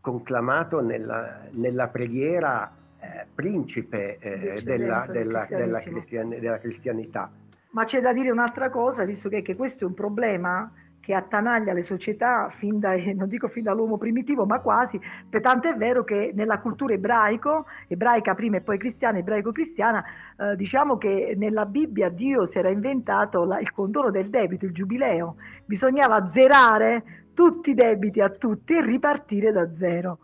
conclamato 0.01 0.81
nella, 0.81 1.49
nella 1.51 1.89
preghiera 1.89 2.75
eh, 3.01 3.27
principe 3.35 4.19
eh, 4.19 4.63
della, 4.63 5.07
della, 5.09 5.47
della, 5.49 5.79
cristian- 5.81 6.29
della 6.29 6.59
cristianità. 6.59 7.31
Ma 7.71 7.85
c'è 7.85 8.01
da 8.01 8.13
dire 8.13 8.31
un'altra 8.31 8.71
cosa, 8.71 9.05
visto 9.05 9.29
che, 9.29 9.43
che 9.43 9.55
questo 9.55 9.85
è 9.85 9.87
un 9.87 9.95
problema 9.95 10.71
che 11.09 11.15
attanaglia 11.15 11.73
le 11.73 11.85
società 11.85 12.51
fin 12.59 12.79
da, 12.79 12.95
non 13.15 13.29
dico 13.29 13.49
fin 13.49 13.63
dall'uomo 13.63 13.97
primitivo, 13.97 14.45
ma 14.45 14.61
quasi, 14.61 15.01
per 15.27 15.41
tanto 15.41 15.67
è 15.67 15.75
vero 15.75 16.05
che 16.05 16.33
nella 16.35 16.59
cultura 16.59 16.93
ebraico, 16.93 17.65
ebraica 17.87 18.35
prima 18.35 18.59
e 18.59 18.61
poi 18.61 18.77
cristiana, 18.77 19.17
ebraico-cristiana, 19.17 20.05
eh, 20.37 20.57
diciamo 20.57 20.99
che 20.99 21.35
nella 21.35 21.65
Bibbia 21.65 22.11
Dio 22.11 22.45
si 22.45 22.59
era 22.59 22.69
inventato 22.69 23.45
la, 23.45 23.59
il 23.59 23.73
condono 23.73 24.11
del 24.11 24.29
debito, 24.29 24.67
il 24.67 24.73
giubileo, 24.73 25.37
bisognava 25.65 26.29
zerare 26.29 27.25
tutti 27.33 27.71
i 27.71 27.75
debiti 27.75 28.21
a 28.21 28.29
tutti 28.29 28.75
e 28.75 28.85
ripartire 28.85 29.51
da 29.51 29.67
zero 29.77 30.19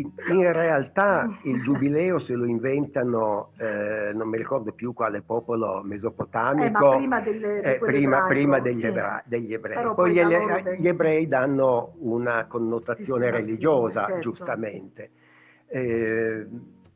in 0.00 0.52
realtà 0.52 1.28
il 1.42 1.60
giubileo 1.62 2.20
se 2.20 2.34
lo 2.34 2.44
inventano, 2.44 3.50
eh, 3.58 4.12
non 4.14 4.28
mi 4.28 4.36
ricordo 4.36 4.72
più 4.72 4.92
quale 4.92 5.22
popolo 5.22 5.82
mesopotamico, 5.82 6.92
eh, 6.92 6.96
prima, 6.96 7.20
delle, 7.20 7.62
eh, 7.62 7.78
prima, 7.78 8.26
prima 8.26 8.60
degli, 8.60 8.80
sì. 8.80 8.86
ebra, 8.86 9.22
degli, 9.24 9.52
ebrei. 9.52 9.76
Però 9.76 9.94
poi 9.94 10.12
gli, 10.12 10.20
gli, 10.78 10.86
ebrei 10.86 11.26
danno 11.26 11.94
una 11.98 12.46
connotazione 12.46 13.26
sì, 13.26 13.30
religiosa, 13.30 14.06
certo. 14.06 14.20
giustamente. 14.20 15.10
Eh, 15.66 16.46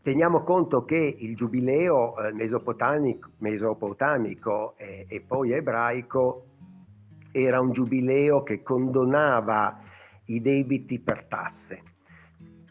teniamo 0.03 0.43
conto 0.45 0.85
che 0.85 1.17
il 1.19 1.35
giubileo 1.35 2.17
eh, 2.19 2.33
mesopotamico, 2.33 3.31
mesopotamico 3.39 4.75
e 4.77 5.23
poi 5.27 5.53
ebraico 5.53 6.45
era 7.33 7.61
un 7.61 7.73
giubileo 7.73 8.43
che 8.43 8.63
condonava 8.63 9.81
i 10.27 10.41
debiti 10.41 11.01
per 11.01 11.25
tasse 11.25 11.91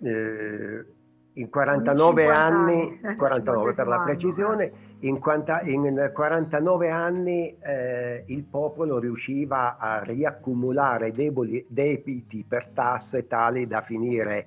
eh, 0.03 0.85
in 1.33 1.49
49 1.49 2.27
anni, 2.27 2.99
49 3.17 3.73
per 3.75 3.87
la 3.87 3.99
precisione, 3.99 4.71
in, 4.99 5.19
40, 5.19 5.61
in 5.61 6.11
49 6.13 6.89
anni 6.89 7.55
eh, 7.59 8.23
il 8.27 8.43
popolo 8.43 8.99
riusciva 8.99 9.77
a 9.77 10.03
riaccumulare 10.03 11.11
deboli, 11.11 11.65
debiti 11.69 12.45
per 12.47 12.69
tasse 12.73 13.27
tali 13.27 13.65
da 13.65 13.81
finire, 13.81 14.45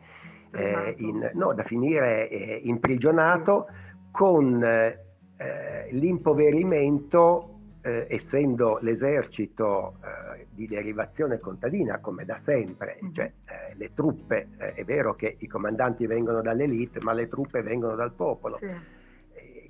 eh, 0.53 0.95
in, 0.99 1.31
no, 1.35 1.55
da 1.55 1.63
finire 1.63 2.29
eh, 2.29 2.61
imprigionato 2.65 3.67
con 4.11 4.63
eh, 4.63 5.89
l'impoverimento 5.91 7.54
eh, 7.85 8.07
essendo 8.09 8.79
l'esercito 8.81 9.97
eh, 10.03 10.47
di 10.51 10.67
derivazione 10.67 11.39
contadina 11.39 11.99
come 11.99 12.25
da 12.25 12.39
sempre, 12.43 12.99
mm-hmm. 13.03 13.13
cioè 13.13 13.25
eh, 13.45 13.75
le 13.77 13.91
truppe, 13.95 14.49
eh, 14.59 14.73
è 14.73 14.85
vero 14.85 15.15
che 15.15 15.37
i 15.39 15.47
comandanti 15.47 16.07
vengono 16.07 16.41
dall'elite, 16.41 17.01
ma 17.03 17.13
le 17.13 17.29
truppe 17.29 17.61
vengono 17.61 17.95
dal 17.95 18.13
popolo. 18.13 18.57
Sì. 18.57 19.03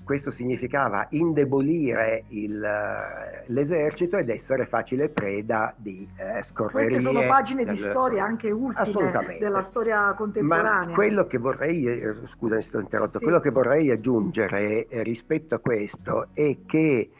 Questo 0.04 0.30
significava 0.32 1.06
indebolire 1.10 2.24
il, 2.28 2.62
eh, 2.62 3.44
l'esercito 3.46 4.18
ed 4.18 4.28
essere 4.28 4.66
facile 4.66 5.08
preda 5.08 5.74
di 5.76 6.06
eh, 6.16 6.42
scorrerie. 6.50 7.00
Queste 7.00 7.10
sono 7.10 7.26
pagine 7.26 7.64
di 7.64 7.76
storia 7.78 8.22
anche 8.22 8.50
ultime 8.50 9.38
della 9.38 9.66
storia 9.70 10.12
contemporanea. 10.12 10.88
Ma 10.88 10.92
quello 10.92 11.26
che 11.26 11.38
vorrei, 11.38 11.86
eh, 11.86 12.14
scusami 12.34 12.62
se 12.62 12.76
ho 12.76 12.80
interrotto, 12.80 13.18
sì. 13.18 13.24
quello 13.24 13.40
che 13.40 13.50
vorrei 13.50 13.90
aggiungere 13.90 14.86
eh, 14.86 15.02
rispetto 15.02 15.54
a 15.54 15.58
questo 15.58 16.28
è 16.34 16.54
che 16.66 17.10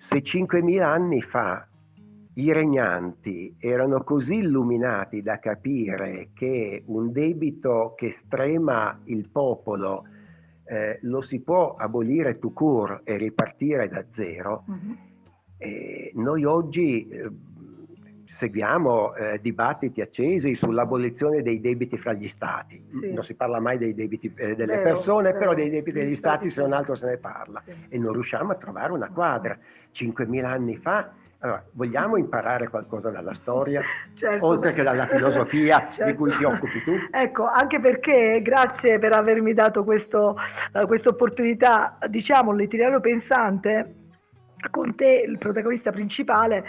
se 0.00 0.22
5.000 0.22 0.82
anni 0.82 1.20
fa 1.20 1.66
i 2.34 2.52
regnanti 2.52 3.54
erano 3.58 4.02
così 4.02 4.36
illuminati 4.36 5.20
da 5.20 5.38
capire 5.38 6.30
che 6.32 6.82
un 6.86 7.12
debito 7.12 7.92
che 7.96 8.12
strema 8.12 8.98
il 9.04 9.28
popolo 9.28 10.04
eh, 10.64 10.98
lo 11.02 11.20
si 11.20 11.40
può 11.40 11.74
abolire 11.74 12.38
to 12.38 12.50
cure 12.52 13.02
e 13.04 13.16
ripartire 13.16 13.88
da 13.88 14.04
zero, 14.14 14.64
uh-huh. 14.66 14.96
eh, 15.58 16.12
noi 16.14 16.44
oggi 16.44 17.08
eh, 17.08 17.28
seguiamo 18.40 19.14
eh, 19.14 19.38
dibattiti 19.42 20.00
accesi 20.00 20.54
sull'abolizione 20.54 21.42
dei 21.42 21.60
debiti 21.60 21.98
fra 21.98 22.14
gli 22.14 22.26
stati. 22.28 22.82
Sì. 22.98 23.12
Non 23.12 23.22
si 23.22 23.34
parla 23.34 23.60
mai 23.60 23.76
dei 23.76 23.94
debiti 23.94 24.32
eh, 24.34 24.56
delle 24.56 24.78
vero, 24.78 24.82
persone, 24.82 25.24
vero. 25.24 25.38
però 25.38 25.54
dei 25.54 25.68
debiti 25.68 25.98
degli 25.98 26.16
stati, 26.16 26.48
stati 26.48 26.50
se 26.50 26.60
non 26.62 26.72
altro 26.72 26.94
se 26.94 27.06
ne 27.06 27.18
parla. 27.18 27.60
Sì. 27.62 27.72
E 27.90 27.98
non 27.98 28.14
riusciamo 28.14 28.52
a 28.52 28.54
trovare 28.54 28.92
una 28.92 29.10
quadra. 29.10 29.56
5.000 29.92 30.44
anni 30.44 30.76
fa 30.76 31.12
allora, 31.42 31.64
vogliamo 31.72 32.18
imparare 32.18 32.68
qualcosa 32.68 33.08
dalla 33.08 33.32
storia, 33.32 33.82
certo. 34.14 34.44
oltre 34.44 34.74
che 34.74 34.82
dalla 34.82 35.06
filosofia 35.06 35.88
certo. 35.94 36.04
di 36.04 36.14
cui 36.14 36.36
ti 36.36 36.44
occupi 36.44 36.82
tu? 36.82 36.92
Ecco, 37.10 37.46
anche 37.46 37.80
perché 37.80 38.40
grazie 38.42 38.98
per 38.98 39.14
avermi 39.14 39.54
dato 39.54 39.82
questa 39.82 40.18
uh, 40.18 40.34
opportunità, 41.04 41.96
diciamo, 42.08 42.52
l'itinerario 42.52 43.00
pensante, 43.00 43.94
con 44.70 44.94
te, 44.94 45.24
il 45.26 45.38
protagonista 45.38 45.90
principale, 45.90 46.62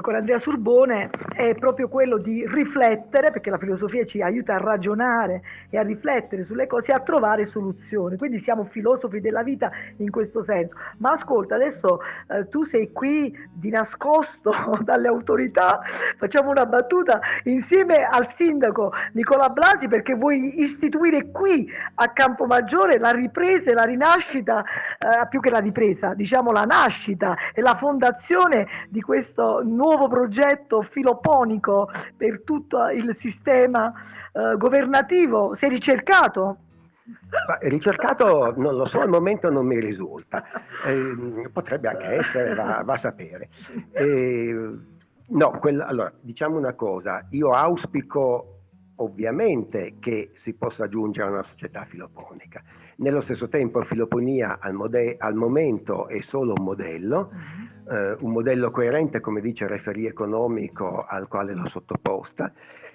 con 0.00 0.14
Andrea 0.14 0.38
Surbone 0.38 1.10
è 1.34 1.54
proprio 1.54 1.88
quello 1.88 2.18
di 2.18 2.46
riflettere, 2.46 3.30
perché 3.30 3.50
la 3.50 3.58
filosofia 3.58 4.04
ci 4.04 4.20
aiuta 4.22 4.54
a 4.54 4.58
ragionare 4.58 5.42
e 5.70 5.78
a 5.78 5.82
riflettere 5.82 6.44
sulle 6.44 6.66
cose 6.66 6.90
e 6.90 6.94
a 6.94 7.00
trovare 7.00 7.46
soluzioni. 7.46 8.16
Quindi 8.16 8.38
siamo 8.38 8.64
filosofi 8.64 9.20
della 9.20 9.42
vita 9.42 9.70
in 9.96 10.10
questo 10.10 10.42
senso. 10.42 10.74
Ma 10.98 11.12
ascolta, 11.12 11.54
adesso 11.54 12.00
eh, 12.28 12.48
tu 12.48 12.64
sei 12.64 12.92
qui 12.92 13.36
di 13.52 13.70
nascosto 13.70 14.52
dalle 14.82 15.08
autorità, 15.08 15.80
facciamo 16.16 16.50
una 16.50 16.66
battuta 16.66 17.20
insieme 17.44 18.06
al 18.08 18.32
sindaco 18.34 18.92
Nicola 19.12 19.48
Blasi 19.48 19.88
perché 19.88 20.14
vuoi 20.14 20.60
istituire 20.60 21.30
qui 21.30 21.68
a 21.94 22.08
Campomaggiore 22.08 22.98
la 22.98 23.10
ripresa 23.10 23.70
e 23.70 23.74
la 23.74 23.84
rinascita, 23.84 24.62
eh, 24.62 25.26
più 25.28 25.40
che 25.40 25.50
la 25.50 25.58
ripresa, 25.58 26.14
diciamo 26.14 26.50
la 26.50 26.64
nascita 26.64 27.36
e 27.54 27.60
la 27.60 27.76
fondazione 27.76 28.66
di 28.88 29.00
questo 29.00 29.62
nuovo 29.64 29.87
nuovo 29.88 30.08
progetto 30.08 30.82
filoponico 30.82 31.90
per 32.16 32.42
tutto 32.42 32.88
il 32.88 33.16
sistema 33.16 33.92
eh, 34.32 34.56
governativo? 34.56 35.54
Si 35.54 35.64
è 35.64 35.68
ricercato? 35.68 36.58
Ma 37.46 37.56
ricercato 37.62 38.52
non 38.58 38.76
lo 38.76 38.84
so, 38.84 39.00
al 39.00 39.08
momento 39.08 39.48
non 39.48 39.64
mi 39.64 39.80
risulta, 39.80 40.44
eh, 40.84 41.48
potrebbe 41.50 41.88
anche 41.88 42.06
essere, 42.18 42.54
va, 42.54 42.82
va 42.84 42.92
a 42.92 42.98
sapere. 42.98 43.48
Eh, 43.92 44.76
no, 45.28 45.50
quella, 45.58 45.86
allora, 45.86 46.12
diciamo 46.20 46.58
una 46.58 46.74
cosa, 46.74 47.24
io 47.30 47.48
auspico 47.50 48.57
ovviamente 48.98 49.94
che 49.98 50.30
si 50.42 50.54
possa 50.54 50.88
giungere 50.88 51.28
a 51.28 51.32
una 51.32 51.44
società 51.44 51.84
filoponica. 51.84 52.62
Nello 52.96 53.20
stesso 53.22 53.48
tempo 53.48 53.82
filoponia 53.82 54.58
al, 54.60 54.74
mode- 54.74 55.16
al 55.18 55.34
momento 55.34 56.08
è 56.08 56.20
solo 56.22 56.54
un 56.56 56.64
modello, 56.64 57.30
uh-huh. 57.30 57.94
eh, 57.94 58.16
un 58.20 58.32
modello 58.32 58.70
coerente 58.70 59.20
come 59.20 59.40
dice 59.40 59.64
il 59.64 59.70
referì 59.70 60.06
economico 60.06 61.04
al 61.06 61.28
quale 61.28 61.54
l'ho 61.54 61.68
sottoposta, 61.68 62.52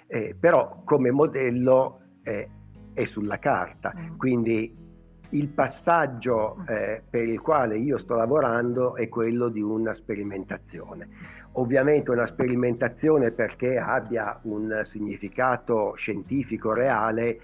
eh, 0.08 0.36
però 0.38 0.82
come 0.84 1.12
modello 1.12 2.00
eh, 2.24 2.50
è 2.94 3.06
sulla 3.06 3.40
carta, 3.40 3.94
uh-huh. 3.96 4.18
quindi 4.18 4.82
il 5.30 5.48
passaggio 5.48 6.64
eh, 6.68 7.02
per 7.10 7.24
il 7.24 7.42
quale 7.42 7.78
io 7.78 7.98
sto 7.98 8.16
lavorando 8.16 8.96
è 8.96 9.10
quello 9.10 9.50
di 9.50 9.62
una 9.62 9.96
sperimentazione. 9.96 11.42
Ovviamente 11.54 12.10
una 12.10 12.26
sperimentazione 12.26 13.32
perché 13.32 13.78
abbia 13.78 14.40
un 14.44 14.82
significato 14.90 15.94
scientifico 15.96 16.74
reale 16.74 17.40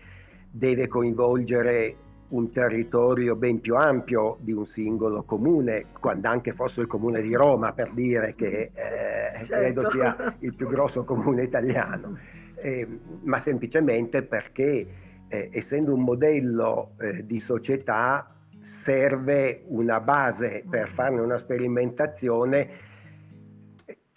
deve 0.50 0.88
coinvolgere 0.88 1.96
un 2.30 2.52
territorio 2.52 3.36
ben 3.36 3.60
più 3.60 3.76
ampio 3.76 4.38
di 4.40 4.52
un 4.52 4.66
singolo 4.66 5.24
comune, 5.24 5.86
quando 6.00 6.28
anche 6.28 6.54
fosse 6.54 6.82
il 6.82 6.88
comune 6.88 7.22
di 7.22 7.34
Roma, 7.34 7.72
per 7.72 7.92
dire 7.92 8.36
che 8.36 8.72
eh, 8.74 9.46
certo. 9.46 9.54
credo 9.54 9.90
sia 9.92 10.36
il 10.40 10.54
più 10.54 10.68
grosso 10.68 11.04
comune 11.04 11.44
italiano, 11.44 12.18
eh, 12.56 12.88
ma 13.24 13.40
semplicemente 13.40 14.22
perché 14.24 14.88
eh, 15.28 15.50
essendo 15.52 15.94
un 15.94 16.04
modello 16.04 16.92
eh, 17.00 17.26
di 17.26 17.40
società 17.40 18.34
serve 18.62 19.64
una 19.68 20.00
base 20.00 20.64
per 20.70 20.90
farne 20.90 21.22
una 21.22 21.38
sperimentazione 21.40 22.88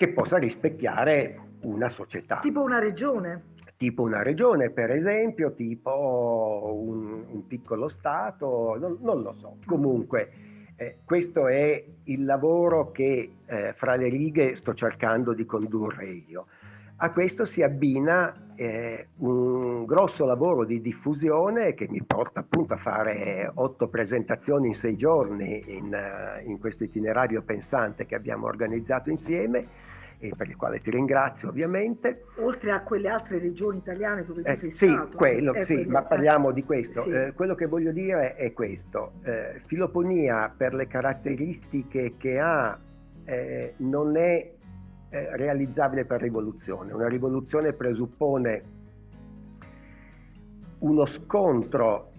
che 0.02 0.08
possa 0.08 0.36
rispecchiare 0.36 1.38
una 1.60 1.88
società. 1.88 2.40
Tipo 2.42 2.60
una 2.60 2.80
regione 2.80 3.50
tipo 3.76 4.02
una 4.02 4.22
regione 4.22 4.70
per 4.70 4.92
esempio, 4.92 5.54
tipo 5.54 6.72
un, 6.86 7.24
un 7.28 7.46
piccolo 7.48 7.88
Stato, 7.88 8.76
non, 8.78 8.98
non, 9.00 9.22
lo 9.22 9.32
so. 9.32 9.56
Comunque 9.66 10.30
eh, 10.76 10.98
questo 11.04 11.48
è 11.48 11.84
il 12.04 12.24
lavoro 12.24 12.92
che 12.92 13.32
eh, 13.44 13.72
fra 13.74 13.96
le 13.96 14.08
righe 14.08 14.54
sto 14.54 14.72
cercando 14.74 15.32
di 15.32 15.44
condurre 15.44 16.06
io. 16.06 16.46
A 16.96 17.10
questo 17.10 17.44
si 17.44 17.60
abbina 17.62 18.51
eh, 18.62 19.08
un 19.18 19.84
grosso 19.84 20.24
lavoro 20.24 20.64
di 20.64 20.80
diffusione 20.80 21.74
che 21.74 21.88
mi 21.88 22.02
porta 22.04 22.40
appunto 22.40 22.74
a 22.74 22.76
fare 22.76 23.50
otto 23.54 23.88
presentazioni 23.88 24.68
in 24.68 24.74
sei 24.74 24.96
giorni 24.96 25.64
in, 25.66 25.92
uh, 25.92 26.48
in 26.48 26.60
questo 26.60 26.84
itinerario 26.84 27.42
pensante 27.42 28.06
che 28.06 28.14
abbiamo 28.14 28.46
organizzato 28.46 29.10
insieme 29.10 29.90
e 30.20 30.32
per 30.36 30.48
il 30.48 30.56
quale 30.56 30.80
ti 30.80 30.90
ringrazio 30.90 31.48
ovviamente. 31.48 32.26
Oltre 32.36 32.70
a 32.70 32.82
quelle 32.82 33.08
altre 33.08 33.40
regioni 33.40 33.78
italiane 33.78 34.24
dove 34.24 34.42
eh, 34.42 34.54
tu 34.54 34.60
sei 34.60 34.76
sì, 34.76 34.84
stato. 34.84 35.16
Quello, 35.16 35.54
eh, 35.54 35.64
sì, 35.64 35.74
quello, 35.74 35.90
ma 35.90 36.02
parliamo 36.02 36.52
di 36.52 36.62
questo. 36.62 37.02
Sì. 37.02 37.10
Eh, 37.10 37.32
quello 37.34 37.56
che 37.56 37.66
voglio 37.66 37.90
dire 37.90 38.36
è 38.36 38.52
questo. 38.52 39.14
Eh, 39.24 39.60
filoponia 39.66 40.54
per 40.56 40.74
le 40.74 40.86
caratteristiche 40.86 42.14
che 42.16 42.38
ha 42.38 42.78
eh, 43.24 43.74
non 43.78 44.16
è 44.16 44.52
eh, 45.12 45.36
realizzabile 45.36 46.06
per 46.06 46.22
rivoluzione. 46.22 46.92
Una 46.92 47.06
rivoluzione 47.06 47.74
presuppone 47.74 48.62
uno 50.78 51.04
scontro 51.04 52.10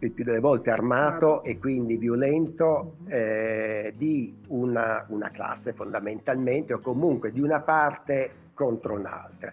il 0.00 0.10
più 0.10 0.24
delle 0.24 0.40
volte 0.40 0.70
armato 0.70 1.44
e 1.44 1.58
quindi 1.58 1.96
violento 1.96 2.96
eh, 3.06 3.94
di 3.96 4.36
una, 4.48 5.06
una, 5.08 5.30
classe 5.30 5.72
fondamentalmente 5.72 6.74
o 6.74 6.80
comunque 6.80 7.30
di 7.32 7.40
una 7.40 7.60
parte 7.60 8.30
contro 8.54 8.94
un'altra, 8.94 9.52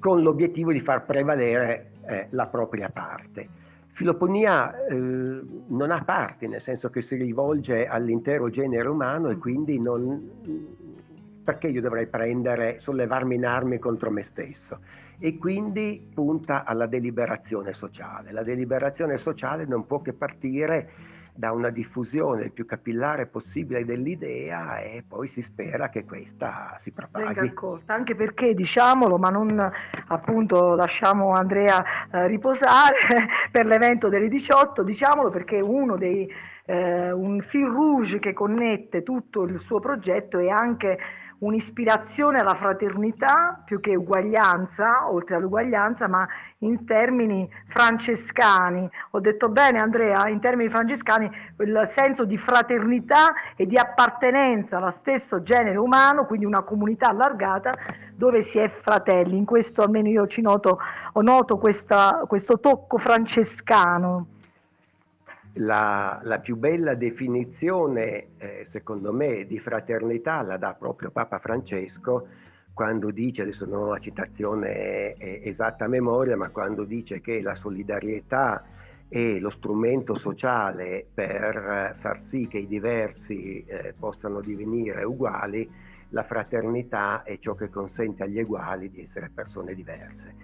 con 0.00 0.22
l'obiettivo 0.22 0.72
di 0.72 0.80
far 0.80 1.06
prevalere 1.06 1.92
eh, 2.04 2.26
la 2.30 2.46
propria 2.46 2.90
parte. 2.90 3.48
Filoponia 3.98 4.86
eh, 4.86 4.94
non 4.94 5.90
ha 5.90 6.04
parti, 6.04 6.46
nel 6.46 6.60
senso 6.60 6.88
che 6.88 7.02
si 7.02 7.16
rivolge 7.16 7.88
all'intero 7.88 8.48
genere 8.48 8.86
umano 8.86 9.28
e 9.28 9.38
quindi 9.38 9.80
non, 9.80 10.22
perché 11.42 11.66
io 11.66 11.80
dovrei 11.80 12.06
prendere, 12.06 12.78
sollevarmi 12.78 13.34
in 13.34 13.44
armi 13.44 13.80
contro 13.80 14.12
me 14.12 14.22
stesso? 14.22 14.78
e 15.18 15.36
quindi 15.36 16.00
punta 16.14 16.62
alla 16.62 16.86
deliberazione 16.86 17.72
sociale. 17.72 18.30
La 18.30 18.44
deliberazione 18.44 19.18
sociale 19.18 19.64
non 19.66 19.84
può 19.84 20.00
che 20.00 20.12
partire 20.12 20.90
da 21.38 21.52
una 21.52 21.70
diffusione 21.70 22.42
il 22.42 22.50
più 22.50 22.66
capillare 22.66 23.26
possibile 23.26 23.84
dell'idea 23.84 24.80
e 24.80 25.04
poi 25.06 25.28
si 25.28 25.40
spera 25.40 25.88
che 25.88 26.04
questa 26.04 26.76
si 26.80 26.90
propaghi. 26.90 27.32
Venga 27.32 27.80
anche 27.86 28.16
perché 28.16 28.54
diciamolo, 28.54 29.18
ma 29.18 29.28
non 29.30 29.70
appunto 30.08 30.74
lasciamo 30.74 31.34
Andrea 31.34 32.08
eh, 32.10 32.26
riposare 32.26 32.96
per 33.52 33.66
l'evento 33.66 34.08
delle 34.08 34.26
18, 34.28 34.82
diciamolo 34.82 35.30
perché 35.30 35.60
uno 35.60 35.96
dei 35.96 36.28
eh, 36.64 37.12
un 37.12 37.40
fil 37.40 37.66
rouge 37.66 38.18
che 38.18 38.32
connette 38.32 39.04
tutto 39.04 39.44
il 39.44 39.60
suo 39.60 39.78
progetto 39.78 40.40
è 40.40 40.48
anche 40.48 40.98
un'ispirazione 41.40 42.38
alla 42.38 42.54
fraternità 42.54 43.60
più 43.64 43.80
che 43.80 43.94
uguaglianza, 43.94 45.08
oltre 45.10 45.36
all'uguaglianza, 45.36 46.08
ma 46.08 46.26
in 46.58 46.84
termini 46.84 47.48
francescani. 47.68 48.88
Ho 49.10 49.20
detto 49.20 49.48
bene 49.48 49.78
Andrea, 49.78 50.28
in 50.28 50.40
termini 50.40 50.68
francescani 50.68 51.30
il 51.58 51.90
senso 51.94 52.24
di 52.24 52.36
fraternità 52.36 53.32
e 53.56 53.66
di 53.66 53.76
appartenenza 53.76 54.78
allo 54.78 54.90
stesso 54.90 55.42
genere 55.42 55.76
umano, 55.76 56.26
quindi 56.26 56.44
una 56.44 56.62
comunità 56.62 57.08
allargata 57.08 57.74
dove 58.14 58.42
si 58.42 58.58
è 58.58 58.68
fratelli. 58.68 59.36
In 59.36 59.44
questo 59.44 59.82
almeno 59.82 60.08
io 60.08 60.26
ci 60.26 60.40
noto, 60.40 60.78
noto 61.14 61.58
questa, 61.58 62.24
questo 62.26 62.58
tocco 62.58 62.98
francescano 62.98 64.37
la, 65.58 66.20
la, 66.22 66.38
più 66.38 66.56
bella 66.56 66.94
definizione, 66.94 68.28
eh, 68.38 68.66
secondo 68.70 69.12
me, 69.12 69.46
di 69.46 69.58
fraternità 69.58 70.42
la 70.42 70.56
dà 70.56 70.74
proprio 70.74 71.10
Papa 71.10 71.38
Francesco 71.38 72.28
quando 72.72 73.10
dice, 73.10 73.42
adesso 73.42 73.66
non 73.66 73.82
ho 73.82 73.90
la 73.90 73.98
citazione 73.98 75.16
esatta 75.18 75.86
a 75.86 75.88
memoria, 75.88 76.36
ma 76.36 76.50
quando 76.50 76.84
dice 76.84 77.20
che 77.20 77.40
la 77.40 77.56
solidarietà 77.56 78.62
è 79.08 79.38
lo 79.40 79.50
strumento 79.50 80.16
sociale 80.16 81.04
per 81.12 81.96
far 81.98 82.20
sì 82.26 82.46
che 82.46 82.58
i 82.58 82.68
diversi 82.68 83.64
eh, 83.64 83.94
possano 83.98 84.40
divenire 84.40 85.02
uguali, 85.02 85.68
la 86.10 86.22
fraternità 86.22 87.22
è 87.24 87.38
ciò 87.38 87.54
che 87.54 87.68
consente 87.68 88.22
agli 88.22 88.40
uguali 88.40 88.90
di 88.90 89.02
essere 89.02 89.30
persone 89.34 89.74
diverse. 89.74 90.34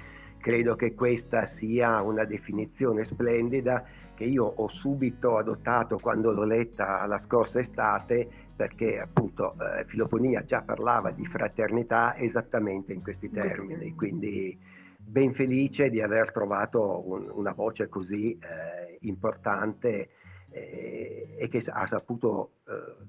Credo 0.45 0.77
che 0.77 0.93
questa 0.93 1.47
sia 1.47 2.03
una 2.03 2.27
definizione 2.27 3.07
splendida 3.07 3.83
che 4.15 4.25
io 4.25 4.45
ho 4.45 4.69
subito 4.69 5.39
adottato 5.39 5.97
quando 5.97 6.33
l'ho 6.33 6.45
letta 6.45 7.07
la 7.07 7.19
scorsa 7.25 7.61
estate 7.61 8.29
perché 8.55 9.01
appunto 9.01 9.55
eh, 9.55 9.87
Filoponia 9.87 10.45
già 10.45 10.61
parlava 10.61 11.13
di 11.13 11.25
fraternità 11.25 12.15
esattamente 12.19 12.93
in 12.93 13.01
questi 13.01 13.31
termini, 13.31 13.95
quindi 13.95 14.55
ben 14.99 15.33
felice 15.33 15.89
di 15.89 16.03
aver 16.03 16.31
trovato 16.31 17.09
un, 17.11 17.31
una 17.31 17.53
voce 17.53 17.89
così 17.89 18.33
eh, 18.33 18.99
importante 19.01 20.11
eh, 20.51 21.37
e 21.39 21.49
che 21.49 21.65
ha 21.67 21.87
saputo 21.87 22.57
eh, 22.69 23.03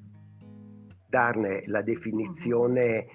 darne 1.09 1.63
la 1.65 1.81
definizione 1.81 3.07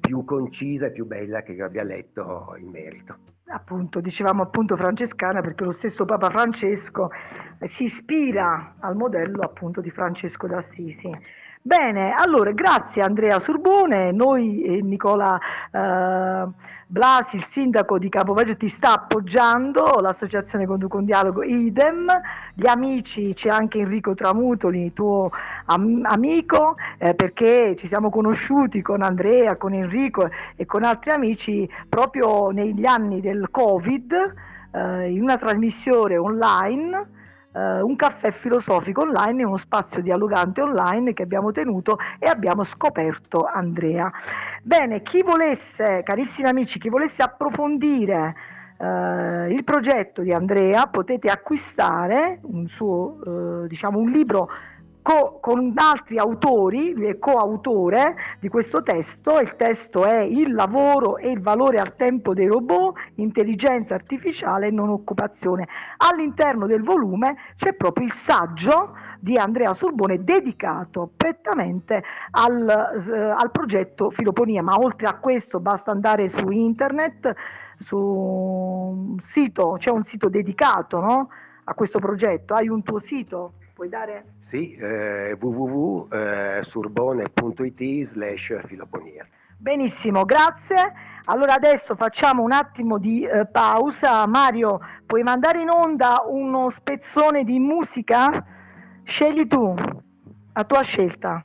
più 0.00 0.24
concisa 0.24 0.86
e 0.86 0.90
più 0.90 1.06
bella 1.06 1.42
che 1.42 1.52
io 1.52 1.66
abbia 1.66 1.84
letto 1.84 2.56
in 2.58 2.66
merito 2.66 3.38
appunto, 3.50 4.00
dicevamo 4.00 4.42
appunto 4.42 4.76
francescana 4.76 5.40
perché 5.40 5.64
lo 5.64 5.72
stesso 5.72 6.04
Papa 6.04 6.30
Francesco 6.30 7.10
si 7.64 7.84
ispira 7.84 8.76
al 8.78 8.96
modello 8.96 9.42
appunto 9.42 9.80
di 9.80 9.90
Francesco 9.90 10.46
d'Assisi. 10.46 11.10
Bene, 11.62 12.14
allora 12.14 12.52
grazie 12.52 13.02
Andrea 13.02 13.38
Surbone, 13.38 14.12
noi 14.12 14.62
e 14.62 14.80
Nicola 14.80 15.38
eh, 15.70 16.48
Blasi, 16.86 17.36
il 17.36 17.44
sindaco 17.44 17.98
di 17.98 18.08
Capoveggio, 18.08 18.56
ti 18.56 18.68
sta 18.68 18.94
appoggiando, 18.94 19.98
l'associazione 20.00 20.64
Conduco 20.64 20.96
un 20.96 21.04
Dialogo 21.04 21.42
idem, 21.42 22.10
gli 22.54 22.66
amici, 22.66 23.34
c'è 23.34 23.50
anche 23.50 23.78
Enrico 23.78 24.14
Tramutoli, 24.14 24.94
tuo 24.94 25.30
am- 25.66 26.00
amico, 26.04 26.76
eh, 26.96 27.14
perché 27.14 27.76
ci 27.78 27.86
siamo 27.86 28.08
conosciuti 28.08 28.80
con 28.80 29.02
Andrea, 29.02 29.56
con 29.56 29.74
Enrico 29.74 30.30
e 30.56 30.64
con 30.64 30.82
altri 30.82 31.10
amici 31.10 31.70
proprio 31.90 32.48
negli 32.48 32.86
anni 32.86 33.20
del 33.20 33.48
Covid, 33.50 34.12
eh, 34.72 35.10
in 35.10 35.20
una 35.20 35.36
trasmissione 35.36 36.16
online 36.16 37.18
Uh, 37.52 37.84
un 37.84 37.96
caffè 37.96 38.30
filosofico 38.30 39.00
online, 39.00 39.42
uno 39.42 39.56
spazio 39.56 40.00
dialogante 40.00 40.60
online 40.60 41.12
che 41.12 41.24
abbiamo 41.24 41.50
tenuto 41.50 41.98
e 42.20 42.28
abbiamo 42.28 42.62
scoperto 42.62 43.44
Andrea. 43.44 44.08
Bene, 44.62 45.02
chi 45.02 45.22
volesse, 45.22 46.02
carissimi 46.04 46.48
amici, 46.48 46.78
chi 46.78 46.88
volesse 46.88 47.22
approfondire 47.22 48.34
uh, 48.76 49.50
il 49.50 49.64
progetto 49.64 50.22
di 50.22 50.30
Andrea, 50.30 50.86
potete 50.86 51.28
acquistare 51.28 52.38
un 52.42 52.68
suo, 52.68 53.18
uh, 53.24 53.66
diciamo, 53.66 53.98
un 53.98 54.10
libro 54.10 54.48
co- 55.02 55.38
con 55.40 55.72
altri 55.76 56.18
autori, 56.18 56.92
lui 56.92 57.06
è 57.06 57.18
coautore 57.18 58.16
di 58.38 58.48
questo 58.48 58.82
testo, 58.82 59.38
il 59.38 59.54
testo 59.56 60.04
è 60.04 60.20
Il 60.20 60.54
lavoro 60.54 61.16
e 61.16 61.30
il 61.30 61.40
valore 61.40 61.78
al 61.78 61.96
tempo 61.96 62.34
dei 62.34 62.46
robot, 62.46 62.96
intelligenza 63.16 63.94
artificiale 63.94 64.68
e 64.68 64.70
non 64.70 64.88
occupazione. 64.88 65.68
All'interno 65.98 66.66
del 66.66 66.82
volume 66.82 67.36
c'è 67.56 67.74
proprio 67.74 68.06
il 68.06 68.12
saggio 68.12 68.94
di 69.18 69.36
Andrea 69.36 69.74
Surbone 69.74 70.24
dedicato 70.24 71.10
prettamente 71.14 72.02
al, 72.30 72.68
eh, 72.68 73.18
al 73.18 73.50
progetto 73.50 74.10
Filoponia, 74.10 74.62
ma 74.62 74.76
oltre 74.78 75.06
a 75.06 75.14
questo 75.14 75.60
basta 75.60 75.90
andare 75.90 76.28
su 76.28 76.50
internet, 76.50 77.34
su 77.78 77.98
un 77.98 79.18
sito, 79.22 79.76
c'è 79.78 79.90
un 79.90 80.04
sito 80.04 80.28
dedicato 80.28 81.00
no? 81.00 81.28
a 81.64 81.74
questo 81.74 81.98
progetto, 81.98 82.54
hai 82.54 82.68
un 82.68 82.82
tuo 82.82 82.98
sito? 82.98 83.54
Puoi 83.74 83.88
dare? 83.88 84.39
Sì, 84.50 84.74
eh, 84.74 85.38
www.surbone.it 85.40 88.12
slash 88.12 88.52
filoponia. 88.66 89.26
Benissimo, 89.56 90.24
grazie. 90.24 90.92
Allora 91.26 91.54
adesso 91.54 91.94
facciamo 91.94 92.42
un 92.42 92.50
attimo 92.50 92.98
di 92.98 93.24
eh, 93.24 93.46
pausa. 93.46 94.26
Mario, 94.26 94.80
puoi 95.06 95.22
mandare 95.22 95.60
in 95.60 95.68
onda 95.68 96.24
uno 96.26 96.68
spezzone 96.70 97.44
di 97.44 97.60
musica? 97.60 98.44
Scegli 99.04 99.46
tu, 99.46 99.72
a 100.52 100.64
tua 100.64 100.82
scelta. 100.82 101.44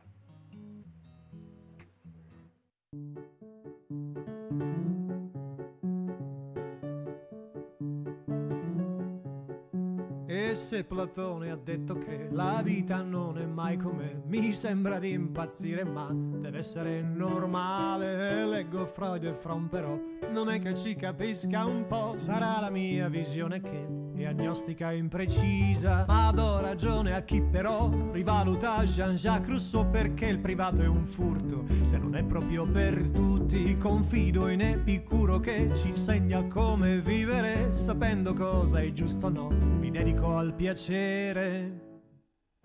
E 10.36 10.54
se 10.54 10.84
Platone 10.84 11.50
ha 11.50 11.56
detto 11.56 11.98
che 11.98 12.28
la 12.30 12.60
vita 12.62 13.02
non 13.02 13.38
è 13.38 13.46
mai 13.46 13.78
come 13.78 14.22
mi 14.26 14.52
sembra 14.52 15.00
di 15.00 15.12
impazzire, 15.12 15.86
ma 15.86 16.10
deve 16.12 16.58
essere 16.58 17.02
normale. 17.02 18.46
Leggo 18.46 18.86
Freud 18.86 19.24
e 19.24 19.34
Fromm, 19.34 19.68
però 19.68 19.98
non 20.34 20.50
è 20.50 20.60
che 20.60 20.76
ci 20.76 20.94
capisca 20.98 21.64
un 21.64 21.86
po'. 21.88 22.16
Sarà 22.18 22.60
la 22.60 22.70
mia 22.70 23.08
visione 23.08 23.62
che 23.62 23.88
diagnostica 24.12 24.92
imprecisa. 24.92 26.04
Ma 26.06 26.32
do 26.32 26.60
ragione 26.60 27.16
a 27.16 27.22
chi 27.22 27.42
però 27.42 27.90
rivaluta 28.12 28.84
Jean-Jacques 28.84 29.48
Rousseau 29.48 29.90
perché 29.90 30.26
il 30.26 30.40
privato 30.40 30.82
è 30.82 30.88
un 30.88 31.06
furto. 31.06 31.64
Se 31.80 31.98
non 31.98 32.14
è 32.14 32.26
proprio 32.26 32.66
per 32.66 33.08
tutti, 33.08 33.78
confido 33.78 34.50
in 34.50 34.60
Epicuro 34.60 35.40
che 35.40 35.70
ci 35.74 35.88
insegna 35.88 36.46
come 36.48 37.00
vivere, 37.00 37.72
sapendo 37.72 38.34
cosa 38.34 38.82
è 38.82 38.92
giusto 38.92 39.28
o 39.28 39.30
no. 39.30 39.74
Dedico 39.96 40.36
al 40.36 40.54
piacere. 40.54 42.02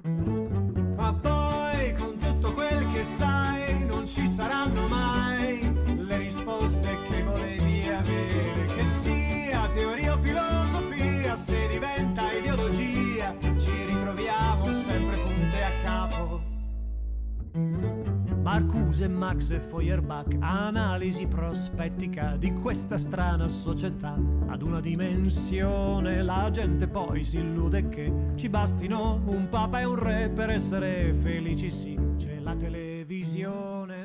Ma 0.02 1.14
poi 1.14 1.94
con 1.94 2.18
tutto 2.18 2.52
quel 2.52 2.90
che 2.92 3.04
sai 3.04 3.86
non 3.86 4.04
ci 4.04 4.26
saranno 4.26 4.88
mai 4.88 5.62
le 5.96 6.16
risposte 6.16 6.88
che 7.08 7.22
volevi 7.22 7.88
avere, 7.88 8.64
che 8.74 8.84
sia 8.84 9.68
teoria 9.68 10.14
o 10.14 10.18
filosofia, 10.18 11.36
se 11.36 11.68
diventa 11.68 12.32
ideologia, 12.32 13.36
ci 13.56 13.84
ritroviamo 13.86 14.72
sempre 14.72 15.16
punte 15.18 15.62
a 15.62 15.70
capo. 15.84 18.09
Marcuse, 18.50 19.06
Marx 19.06 19.50
e 19.50 19.60
Feuerbach, 19.60 20.36
analisi 20.40 21.24
prospettica 21.28 22.34
di 22.36 22.52
questa 22.52 22.98
strana 22.98 23.46
società. 23.46 24.18
Ad 24.48 24.62
una 24.62 24.80
dimensione 24.80 26.20
la 26.24 26.50
gente 26.50 26.88
poi 26.88 27.22
si 27.22 27.38
illude 27.38 27.88
che 27.88 28.12
ci 28.34 28.48
bastino 28.48 29.22
un 29.26 29.48
papa 29.48 29.78
e 29.78 29.84
un 29.84 29.94
re 29.94 30.30
per 30.30 30.50
essere 30.50 31.14
felici, 31.14 31.70
sì. 31.70 31.96
C'è 32.16 32.40
la 32.40 32.56
televisione, 32.56 32.89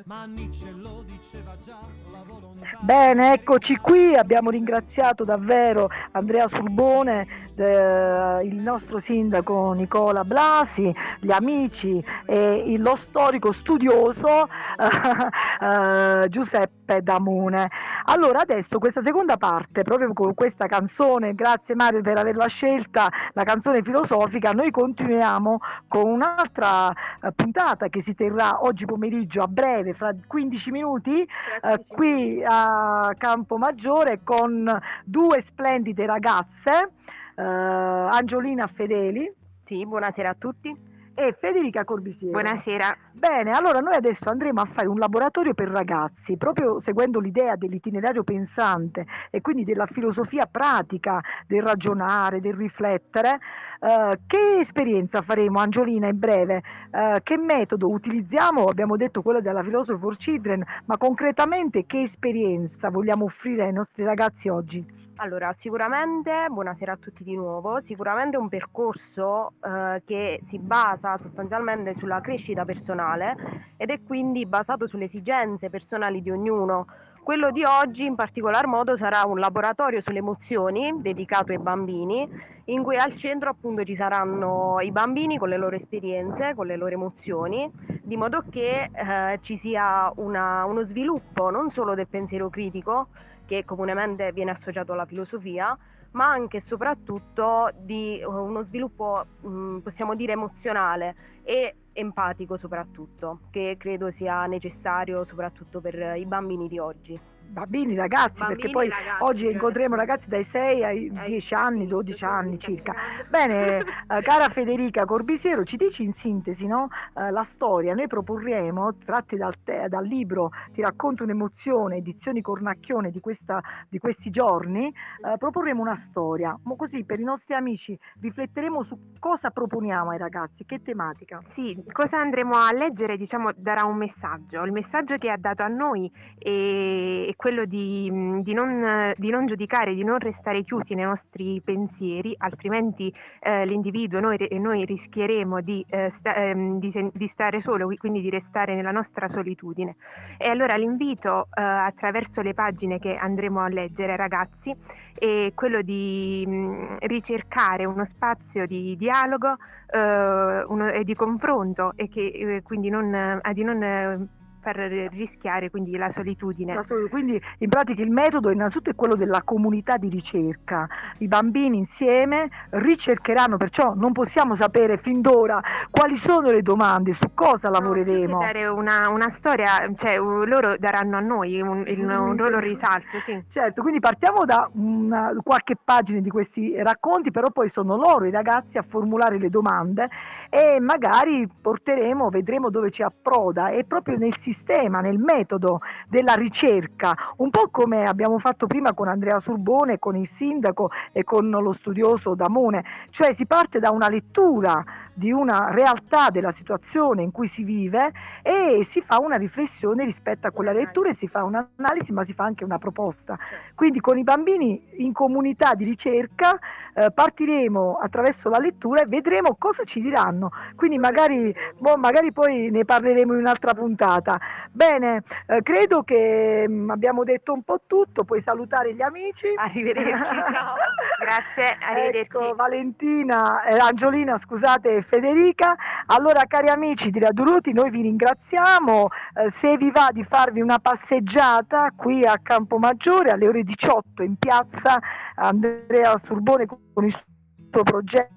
ma 0.05 0.25
Nietzsche 0.25 0.71
lo 0.71 1.03
diceva 1.05 1.55
già, 1.63 1.77
la 2.11 2.23
volontà... 2.25 2.79
Bene, 2.81 3.33
eccoci 3.33 3.75
qui, 3.75 4.15
abbiamo 4.15 4.49
ringraziato 4.49 5.23
davvero 5.23 5.89
Andrea 6.13 6.47
Surbone, 6.47 7.27
eh, 7.55 8.39
il 8.43 8.55
nostro 8.55 8.99
sindaco 8.99 9.73
Nicola 9.73 10.23
Blasi, 10.23 10.91
gli 11.19 11.31
amici 11.31 12.03
e 12.25 12.75
lo 12.79 12.97
storico 13.07 13.51
studioso 13.51 14.47
eh, 15.61 16.27
Giuseppe 16.29 16.84
Damune. 17.01 17.69
Allora 18.05 18.41
adesso 18.41 18.79
questa 18.79 19.01
seconda 19.01 19.37
parte, 19.37 19.81
proprio 19.83 20.13
con 20.13 20.33
questa 20.33 20.67
canzone, 20.67 21.33
grazie 21.33 21.75
Mario 21.75 22.01
per 22.01 22.17
averla 22.17 22.47
scelta, 22.47 23.09
la 23.33 23.43
canzone 23.43 23.81
filosofica, 23.81 24.51
noi 24.51 24.71
continuiamo 24.71 25.59
con 25.87 26.09
un'altra 26.09 26.89
eh, 26.89 27.31
puntata 27.35 27.87
che 27.89 28.01
si 28.01 28.13
terrà 28.13 28.63
oggi 28.63 28.85
pomeriggio 28.85 29.41
a 29.41 29.47
breve, 29.47 29.93
fra 29.93 30.13
15 30.27 30.71
minuti, 30.71 31.21
eh, 31.21 31.85
qui 31.87 32.43
a 32.45 33.11
Campomaggiore 33.17 34.21
con 34.23 34.79
due 35.03 35.41
splendide 35.41 36.05
ragazze, 36.05 36.91
eh, 37.35 37.41
Angiolina 37.43 38.67
Fedeli 38.67 39.31
Sì, 39.65 39.85
buonasera 39.85 40.29
a 40.29 40.35
tutti. 40.37 40.94
E 41.15 41.33
Federica 41.39 41.85
Corbisiero. 41.85 42.39
Buonasera. 42.39 42.95
Bene, 43.13 43.51
allora 43.51 43.79
noi 43.79 43.95
adesso 43.95 44.29
andremo 44.29 44.59
a 44.61 44.65
fare 44.65 44.87
un 44.87 44.99
laboratorio 44.99 45.53
per 45.53 45.69
ragazzi, 45.69 46.35
proprio 46.35 46.81
seguendo 46.81 47.21
l'idea 47.21 47.55
dell'itinerario 47.55 48.23
pensante 48.23 49.05
e 49.29 49.39
quindi 49.39 49.63
della 49.63 49.85
filosofia 49.85 50.45
pratica, 50.45 51.21
del 51.47 51.63
ragionare, 51.63 52.41
del 52.41 52.53
riflettere. 52.53 53.39
Eh, 53.79 54.19
che 54.27 54.59
esperienza 54.59 55.21
faremo, 55.21 55.59
Angiolina, 55.59 56.07
in 56.07 56.19
breve? 56.19 56.61
Eh, 56.91 57.21
che 57.23 57.37
metodo 57.37 57.89
utilizziamo? 57.89 58.65
Abbiamo 58.65 58.97
detto 58.97 59.21
quello 59.21 59.39
della 59.39 59.61
Philosophy 59.61 59.99
for 59.99 60.17
Children, 60.17 60.63
ma 60.85 60.97
concretamente 60.97 61.85
che 61.85 62.01
esperienza 62.01 62.89
vogliamo 62.89 63.23
offrire 63.23 63.63
ai 63.63 63.73
nostri 63.73 64.03
ragazzi 64.03 64.49
oggi? 64.49 65.04
Allora, 65.17 65.55
sicuramente, 65.59 66.47
buonasera 66.49 66.91
a 66.91 66.97
tutti 66.97 67.23
di 67.23 67.35
nuovo, 67.37 67.79
sicuramente 67.85 68.35
un 68.35 68.49
percorso 68.49 69.53
eh, 69.63 70.01
che 70.05 70.41
si 70.49 70.59
basa 70.59 71.17
sostanzialmente 71.21 71.95
sulla 71.99 72.19
crescita 72.19 72.65
personale 72.65 73.35
ed 73.77 73.91
è 73.91 73.99
quindi 74.05 74.45
basato 74.45 74.87
sulle 74.87 75.05
esigenze 75.05 75.69
personali 75.69 76.21
di 76.21 76.31
ognuno. 76.31 76.87
Quello 77.23 77.49
di 77.51 77.63
oggi 77.63 78.03
in 78.05 78.15
particolar 78.15 78.67
modo 78.67 78.97
sarà 78.97 79.23
un 79.25 79.39
laboratorio 79.39 80.01
sulle 80.01 80.17
emozioni 80.19 81.01
dedicato 81.01 81.53
ai 81.53 81.59
bambini, 81.59 82.29
in 82.65 82.83
cui 82.83 82.97
al 82.97 83.17
centro 83.17 83.49
appunto 83.49 83.85
ci 83.85 83.95
saranno 83.95 84.81
i 84.81 84.91
bambini 84.91 85.37
con 85.37 85.47
le 85.47 85.57
loro 85.57 85.77
esperienze, 85.77 86.53
con 86.55 86.67
le 86.67 86.75
loro 86.75 86.91
emozioni, 86.93 87.71
di 88.03 88.17
modo 88.17 88.43
che 88.49 88.89
eh, 88.91 89.39
ci 89.43 89.57
sia 89.59 90.11
una- 90.17 90.65
uno 90.65 90.83
sviluppo 90.83 91.49
non 91.49 91.71
solo 91.71 91.95
del 91.95 92.07
pensiero 92.07 92.49
critico, 92.49 93.07
che 93.45 93.65
comunemente 93.65 94.31
viene 94.31 94.51
associato 94.51 94.93
alla 94.93 95.05
filosofia, 95.05 95.77
ma 96.11 96.25
anche 96.25 96.57
e 96.57 96.63
soprattutto 96.67 97.71
di 97.77 98.19
eh, 98.19 98.25
uno 98.25 98.63
sviluppo, 98.63 99.25
mh, 99.41 99.77
possiamo 99.79 100.15
dire, 100.15 100.33
emozionale 100.33 101.15
e 101.43 101.75
empatico 101.93 102.57
soprattutto, 102.57 103.41
che 103.51 103.75
credo 103.77 104.11
sia 104.11 104.45
necessario 104.45 105.25
soprattutto 105.25 105.81
per 105.81 106.15
i 106.17 106.25
bambini 106.25 106.67
di 106.67 106.79
oggi. 106.79 107.19
Bambini, 107.47 107.95
ragazzi, 107.95 108.39
perché 108.39 108.69
Bambini, 108.69 108.71
poi 108.71 108.89
ragazzi, 108.89 109.23
oggi 109.23 109.43
cioè. 109.43 109.51
incontreremo 109.53 109.95
ragazzi 109.95 110.27
dai 110.29 110.43
6 110.43 110.83
ai 110.83 111.11
Ai 111.15 111.29
10 111.29 111.53
anni, 111.53 111.87
12 111.87 112.17
sì, 112.17 112.23
anni 112.25 112.59
circa. 112.59 112.93
Bene, 113.29 113.77
eh, 114.07 114.21
cara 114.21 114.49
Federica 114.49 115.05
Corbisiero, 115.05 115.63
ci 115.63 115.77
dici 115.77 116.03
in 116.03 116.13
sintesi 116.13 116.67
no? 116.67 116.89
Eh, 117.17 117.31
la 117.31 117.43
storia? 117.43 117.93
Noi 117.93 118.07
proporremo, 118.07 118.95
tratti 119.05 119.35
dal, 119.37 119.55
te- 119.63 119.87
dal 119.89 120.05
libro 120.05 120.51
Ti 120.73 120.81
racconto 120.81 121.23
un'emozione, 121.23 121.97
edizioni 121.97 122.41
Cornacchione 122.41 123.11
di, 123.11 123.19
questa- 123.19 123.61
di 123.89 123.99
questi 123.99 124.29
giorni, 124.29 124.87
eh, 124.87 125.37
proporremo 125.37 125.81
una 125.81 125.95
storia. 125.95 126.57
Mo 126.63 126.75
così 126.75 127.03
per 127.05 127.19
i 127.19 127.23
nostri 127.23 127.53
amici 127.53 127.97
rifletteremo 128.21 128.83
su 128.83 128.97
cosa 129.19 129.49
proponiamo 129.49 130.11
ai 130.11 130.17
ragazzi, 130.17 130.65
che 130.65 130.81
tematica. 130.81 131.41
Sì, 131.53 131.81
cosa 131.91 132.17
andremo 132.17 132.55
a 132.55 132.71
leggere, 132.73 133.17
diciamo, 133.17 133.51
darà 133.55 133.85
un 133.85 133.97
messaggio. 133.97 134.63
Il 134.63 134.71
messaggio 134.71 135.17
che 135.17 135.29
ha 135.29 135.37
dato 135.37 135.63
a 135.63 135.67
noi 135.67 136.11
è, 136.37 137.33
quello 137.35 137.65
di, 137.65 138.09
mh, 138.11 138.41
di 138.41 138.53
non, 138.53 139.13
di 139.15 139.29
non 139.29 139.45
giudicare, 139.45 139.93
di 139.93 140.03
non 140.03 140.19
restare 140.19 140.63
chiusi 140.63 140.93
nei 140.95 141.05
nostri 141.05 141.61
pensieri, 141.63 142.33
altrimenti 142.37 143.13
eh, 143.39 143.65
l'individuo, 143.65 144.19
noi, 144.19 144.37
noi 144.59 144.85
rischieremo 144.85 145.61
di, 145.61 145.85
eh, 145.89 146.11
sta- 146.19 146.35
ehm, 146.35 146.79
di 146.79 147.29
stare 147.33 147.61
solo, 147.61 147.85
qui- 147.85 147.97
quindi 147.97 148.21
di 148.21 148.29
restare 148.29 148.75
nella 148.75 148.91
nostra 148.91 149.27
solitudine. 149.29 149.95
E 150.37 150.49
allora 150.49 150.75
l'invito 150.75 151.47
eh, 151.53 151.61
attraverso 151.61 152.41
le 152.41 152.53
pagine 152.53 152.99
che 152.99 153.15
andremo 153.15 153.61
a 153.61 153.67
leggere, 153.67 154.15
ragazzi, 154.15 154.73
è 155.17 155.51
quello 155.53 155.81
di 155.81 156.43
mh, 156.47 156.97
ricercare 157.01 157.85
uno 157.85 158.05
spazio 158.05 158.65
di 158.65 158.95
dialogo 158.97 159.55
eh, 159.87 160.63
uno- 160.67 160.89
e 160.89 161.03
di 161.03 161.15
confronto 161.15 161.93
e 161.95 162.09
che 162.09 162.25
eh, 162.27 162.61
quindi 162.63 162.89
non, 162.89 163.13
eh, 163.13 163.53
di 163.53 163.63
non 163.63 164.27
far 164.65 164.75
rischiare 165.11 165.69
quindi 165.69 165.95
la 165.95 166.11
solitudine. 166.11 166.79
Quindi 167.11 167.39
in 167.59 167.69
pratica 167.69 168.01
il 168.01 168.09
metodo 168.09 168.49
innanzitutto 168.49 168.89
è 168.89 168.95
quello 168.95 169.13
della 169.15 169.43
comunità 169.43 169.97
di 169.97 170.09
ricerca. 170.09 170.87
I 171.19 171.27
bambini 171.27 171.77
insieme 171.77 172.49
ricercheranno, 172.71 173.57
perciò 173.57 173.93
non 173.93 174.11
possiamo 174.11 174.55
sapere 174.55 174.97
fin 174.97 175.21
d'ora 175.21 175.61
quali 175.91 176.17
sono 176.17 176.49
le 176.49 176.63
domande, 176.63 177.13
su 177.13 177.29
cosa 177.35 177.67
No, 177.69 177.73
lavoreremo. 177.79 178.39
dare 178.39 178.65
una, 178.65 179.07
una 179.09 179.29
storia, 179.29 179.87
cioè 179.97 180.17
loro 180.17 180.75
daranno 180.79 181.17
a 181.17 181.19
noi 181.19 181.61
un, 181.61 181.83
il- 181.85 181.99
un 182.03 182.35
loro 182.35 182.57
risalto, 182.59 183.19
sì. 183.23 183.43
Certo, 183.51 183.81
quindi 183.83 183.99
partiamo 183.99 184.45
da 184.45 184.67
una- 184.73 185.31
qualche 185.43 185.75
pagina 185.81 186.19
di 186.21 186.29
questi 186.31 186.73
racconti, 186.81 187.29
però 187.29 187.51
poi 187.51 187.69
sono 187.69 187.95
loro 187.97 188.25
i 188.25 188.31
ragazzi 188.31 188.79
a 188.79 188.85
formulare 188.87 189.37
le 189.37 189.49
domande 189.51 190.09
e 190.49 190.79
magari 190.79 191.47
porteremo, 191.61 192.29
vedremo 192.29 192.69
dove 192.71 192.89
ci 192.89 193.03
approda 193.03 193.69
e 193.69 193.83
proprio 193.83 194.17
nel 194.17 194.33
sistema 194.35 194.53
sistema, 194.55 195.01
nel 195.01 195.17
metodo 195.17 195.81
della 196.07 196.33
ricerca, 196.33 197.15
un 197.37 197.49
po' 197.49 197.67
come 197.69 198.03
abbiamo 198.03 198.39
fatto 198.39 198.67
prima 198.67 198.93
con 198.93 199.07
Andrea 199.07 199.39
Surbone, 199.39 199.99
con 199.99 200.15
il 200.15 200.27
sindaco 200.27 200.89
e 201.11 201.23
con 201.23 201.49
lo 201.49 201.73
studioso 201.73 202.33
Damone, 202.35 202.83
cioè 203.09 203.33
si 203.33 203.45
parte 203.45 203.79
da 203.79 203.91
una 203.91 204.07
lettura 204.07 204.83
di 205.15 205.31
una 205.31 205.71
realtà 205.71 206.29
della 206.29 206.51
situazione 206.51 207.23
in 207.23 207.31
cui 207.31 207.47
si 207.47 207.63
vive 207.63 208.11
e 208.41 208.85
si 208.89 209.01
fa 209.01 209.19
una 209.19 209.37
riflessione 209.37 210.03
rispetto 210.03 210.45
a 210.45 210.51
quella 210.51 210.73
lettura 210.73 211.09
e 211.09 211.13
si 211.13 211.27
fa 211.27 211.43
un'analisi 211.43 212.11
ma 212.11 212.25
si 212.25 212.33
fa 212.33 212.43
anche 212.43 212.65
una 212.65 212.77
proposta. 212.77 213.37
Quindi 213.73 214.01
con 214.01 214.17
i 214.17 214.23
bambini 214.23 214.87
in 214.97 215.13
comunità 215.13 215.73
di 215.73 215.85
ricerca 215.85 216.59
eh, 216.95 217.11
partiremo 217.11 217.99
attraverso 218.01 218.49
la 218.49 218.57
lettura 218.57 219.01
e 219.01 219.05
vedremo 219.05 219.55
cosa 219.57 219.83
ci 219.83 220.01
diranno. 220.01 220.51
Quindi 220.75 220.97
magari, 220.97 221.53
boh, 221.77 221.97
magari 221.97 222.31
poi 222.31 222.69
ne 222.69 222.85
parleremo 222.85 223.33
in 223.33 223.39
un'altra 223.39 223.73
puntata. 223.73 224.39
Bene, 224.71 225.23
eh, 225.47 225.61
credo 225.61 226.03
che 226.03 226.65
mh, 226.67 226.73
mm, 226.73 226.89
abbiamo 226.89 227.23
detto 227.23 227.53
un 227.53 227.63
po' 227.63 227.81
tutto, 227.87 228.23
puoi 228.23 228.41
salutare 228.41 228.93
gli 228.93 229.01
amici. 229.01 229.47
Arrivederci. 229.55 230.11
Grazie, 231.19 231.77
arrivederci. 231.79 232.19
Ecco, 232.19 232.55
Valentina, 232.55 233.63
eh, 233.63 233.77
Angiolina, 233.77 234.37
scusate, 234.37 235.04
Federica. 235.07 235.75
Allora, 236.07 236.43
cari 236.47 236.69
amici 236.69 237.09
di 237.09 237.19
Radio 237.19 237.43
Ruti, 237.43 237.73
noi 237.73 237.89
vi 237.89 238.01
ringraziamo. 238.01 239.07
Eh, 239.33 239.49
se 239.51 239.77
vi 239.77 239.91
va 239.91 240.09
di 240.11 240.23
farvi 240.23 240.61
una 240.61 240.79
passeggiata 240.79 241.91
qui 241.95 242.23
a 242.25 242.39
Campomaggiore 242.41 243.31
alle 243.31 243.47
ore 243.47 243.63
18 243.63 244.23
in 244.23 244.35
piazza 244.37 244.99
Andrea 245.35 246.19
Surbone 246.25 246.65
con 246.65 247.05
il 247.05 247.13
suo 247.13 247.83
progetto 247.83 248.34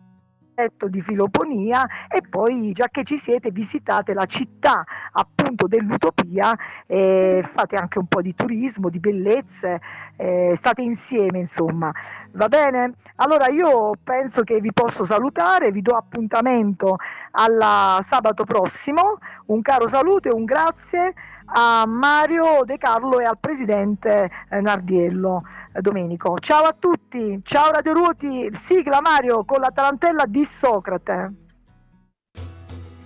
di 0.88 1.00
filoponia 1.02 1.86
e 2.08 2.20
poi 2.28 2.72
già 2.72 2.88
che 2.90 3.04
ci 3.04 3.16
siete 3.16 3.52
visitate 3.52 4.12
la 4.12 4.26
città 4.26 4.84
appunto 5.12 5.68
dell'utopia 5.68 6.56
e 6.86 7.48
fate 7.54 7.76
anche 7.76 7.98
un 8.00 8.06
po' 8.06 8.20
di 8.20 8.34
turismo, 8.34 8.88
di 8.88 8.98
bellezze, 8.98 9.80
eh, 10.16 10.54
state 10.56 10.82
insieme 10.82 11.38
insomma. 11.38 11.92
Va 12.32 12.48
bene? 12.48 12.94
Allora 13.16 13.48
io 13.48 13.92
penso 14.02 14.42
che 14.42 14.60
vi 14.60 14.72
posso 14.72 15.04
salutare, 15.04 15.70
vi 15.70 15.80
do 15.80 15.94
appuntamento 15.94 16.96
al 17.32 18.02
sabato 18.04 18.44
prossimo, 18.44 19.18
un 19.46 19.62
caro 19.62 19.88
saluto 19.88 20.28
e 20.28 20.32
un 20.32 20.44
grazie 20.44 21.14
a 21.50 21.86
Mario 21.86 22.64
De 22.64 22.76
Carlo 22.78 23.20
e 23.20 23.24
al 23.24 23.38
presidente 23.38 24.28
eh, 24.50 24.60
Nardiello. 24.60 25.44
Domenico. 25.72 26.38
Ciao 26.40 26.64
a 26.64 26.74
tutti, 26.76 27.40
ciao 27.44 27.70
Radio 27.70 27.92
Ruoti, 27.92 28.50
sigla 28.54 29.00
Mario 29.00 29.44
con 29.44 29.60
la 29.60 29.70
tarantella 29.70 30.24
di 30.26 30.44
Socrate. 30.44 31.32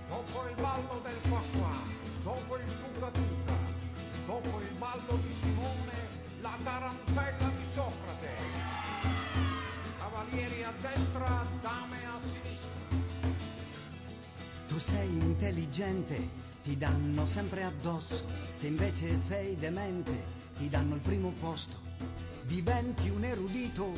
Dopo 0.07 0.47
il 0.49 0.55
ballo 0.59 1.01
del 1.03 1.29
qua 1.29 1.41
qua, 1.57 1.69
dopo 2.23 2.57
il 2.57 2.93
tuca 2.93 3.07
tuca, 3.11 3.53
dopo 4.25 4.59
il 4.61 4.75
ballo 4.77 5.19
di 5.21 5.31
Simone, 5.31 5.93
la 6.41 6.55
tarantella 6.63 7.51
di 7.55 7.63
Socrate. 7.63 8.29
Cavalieri 9.99 10.63
a 10.63 10.73
destra, 10.81 11.45
dame 11.61 11.97
a 12.15 12.19
sinistra. 12.19 12.71
Tu 14.67 14.79
sei 14.79 15.13
intelligente, 15.13 16.29
ti 16.63 16.77
danno 16.77 17.25
sempre 17.25 17.63
addosso, 17.63 18.23
se 18.49 18.67
invece 18.67 19.15
sei 19.15 19.55
demente, 19.55 20.41
ti 20.57 20.69
danno 20.69 20.95
il 20.95 21.01
primo 21.01 21.31
posto 21.39 21.91
diventi 22.45 23.09
un 23.09 23.23
erudito, 23.23 23.91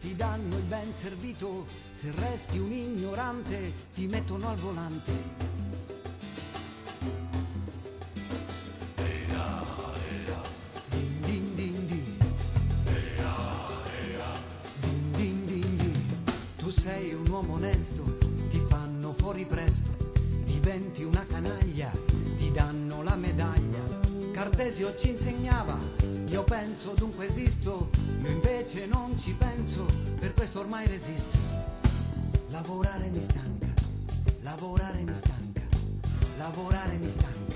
ti 0.00 0.14
danno 0.16 0.56
il 0.56 0.64
ben 0.64 0.92
servito, 0.92 1.66
se 1.90 2.12
resti 2.12 2.58
un 2.58 2.72
ignorante 2.72 3.72
ti 3.94 4.06
mettono 4.06 4.48
al 4.48 4.56
volante. 4.56 5.50
Tu 16.56 16.70
sei 16.70 17.12
un 17.12 17.28
uomo 17.28 17.54
onesto, 17.54 18.18
ti 18.48 18.60
fanno 18.68 19.12
fuori 19.12 19.44
presto, 19.44 19.90
diventi 20.44 21.02
una 21.02 21.24
canaglia, 21.24 21.90
ti 22.36 22.50
danno 22.50 23.02
la 23.02 23.16
medaglia. 23.16 24.01
Cartesio 24.42 24.96
ci 24.96 25.10
insegnava, 25.10 25.78
io 26.26 26.42
penso 26.42 26.94
dunque 26.96 27.26
esisto, 27.26 27.90
io 28.22 28.28
invece 28.28 28.86
non 28.86 29.16
ci 29.16 29.36
penso, 29.38 29.86
per 30.18 30.34
questo 30.34 30.58
ormai 30.58 30.84
resisto. 30.88 31.38
Lavorare 32.50 33.08
mi 33.10 33.20
stanca, 33.20 33.68
lavorare 34.40 35.04
mi 35.04 35.14
stanca, 35.14 35.60
lavorare 36.38 36.96
mi 36.96 37.08
stanca. 37.08 37.54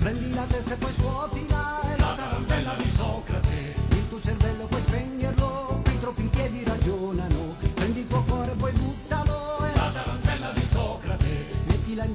Prendi 0.00 0.34
la 0.34 0.42
testa 0.46 0.74
e 0.74 0.76
poi 0.78 0.92
scuotila, 0.94 1.94
è 1.94 1.96
la 1.96 2.14
tarantella 2.16 2.74
di 2.74 2.90
Socrate. 2.90 3.74
Il 3.90 4.08
tuo 4.08 4.20
cervello 4.20 4.66
puoi 4.66 4.80
spegnerlo, 4.80 5.80
qui 5.84 6.00
troppi 6.00 6.22
piedi 6.24 6.64
ragionano. 6.64 7.54
Prendi 7.72 8.00
il 8.00 8.06
tuo 8.08 8.22
cuore 8.24 8.50
e 8.50 8.56
poi 8.56 8.72
buttalo, 8.72 9.58
è 9.58 9.76
la 9.76 9.90
tarantella 9.92 10.50
di 10.50 10.64
Socrate. 10.64 11.46
Mettila 11.66 12.02
in 12.02 12.14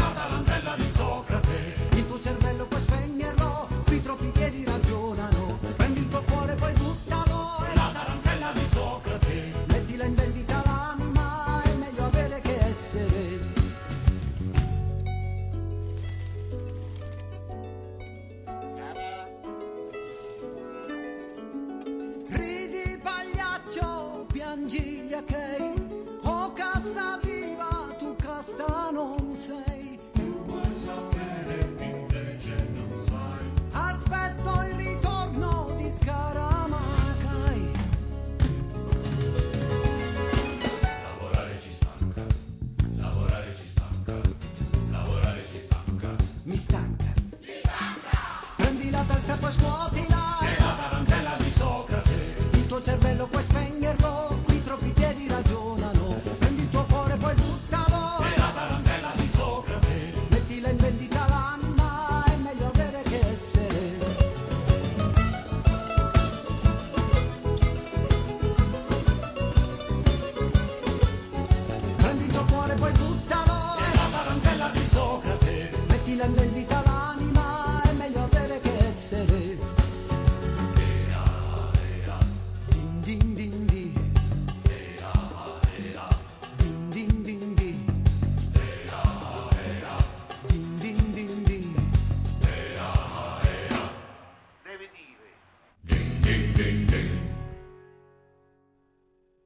America. 25.29 25.50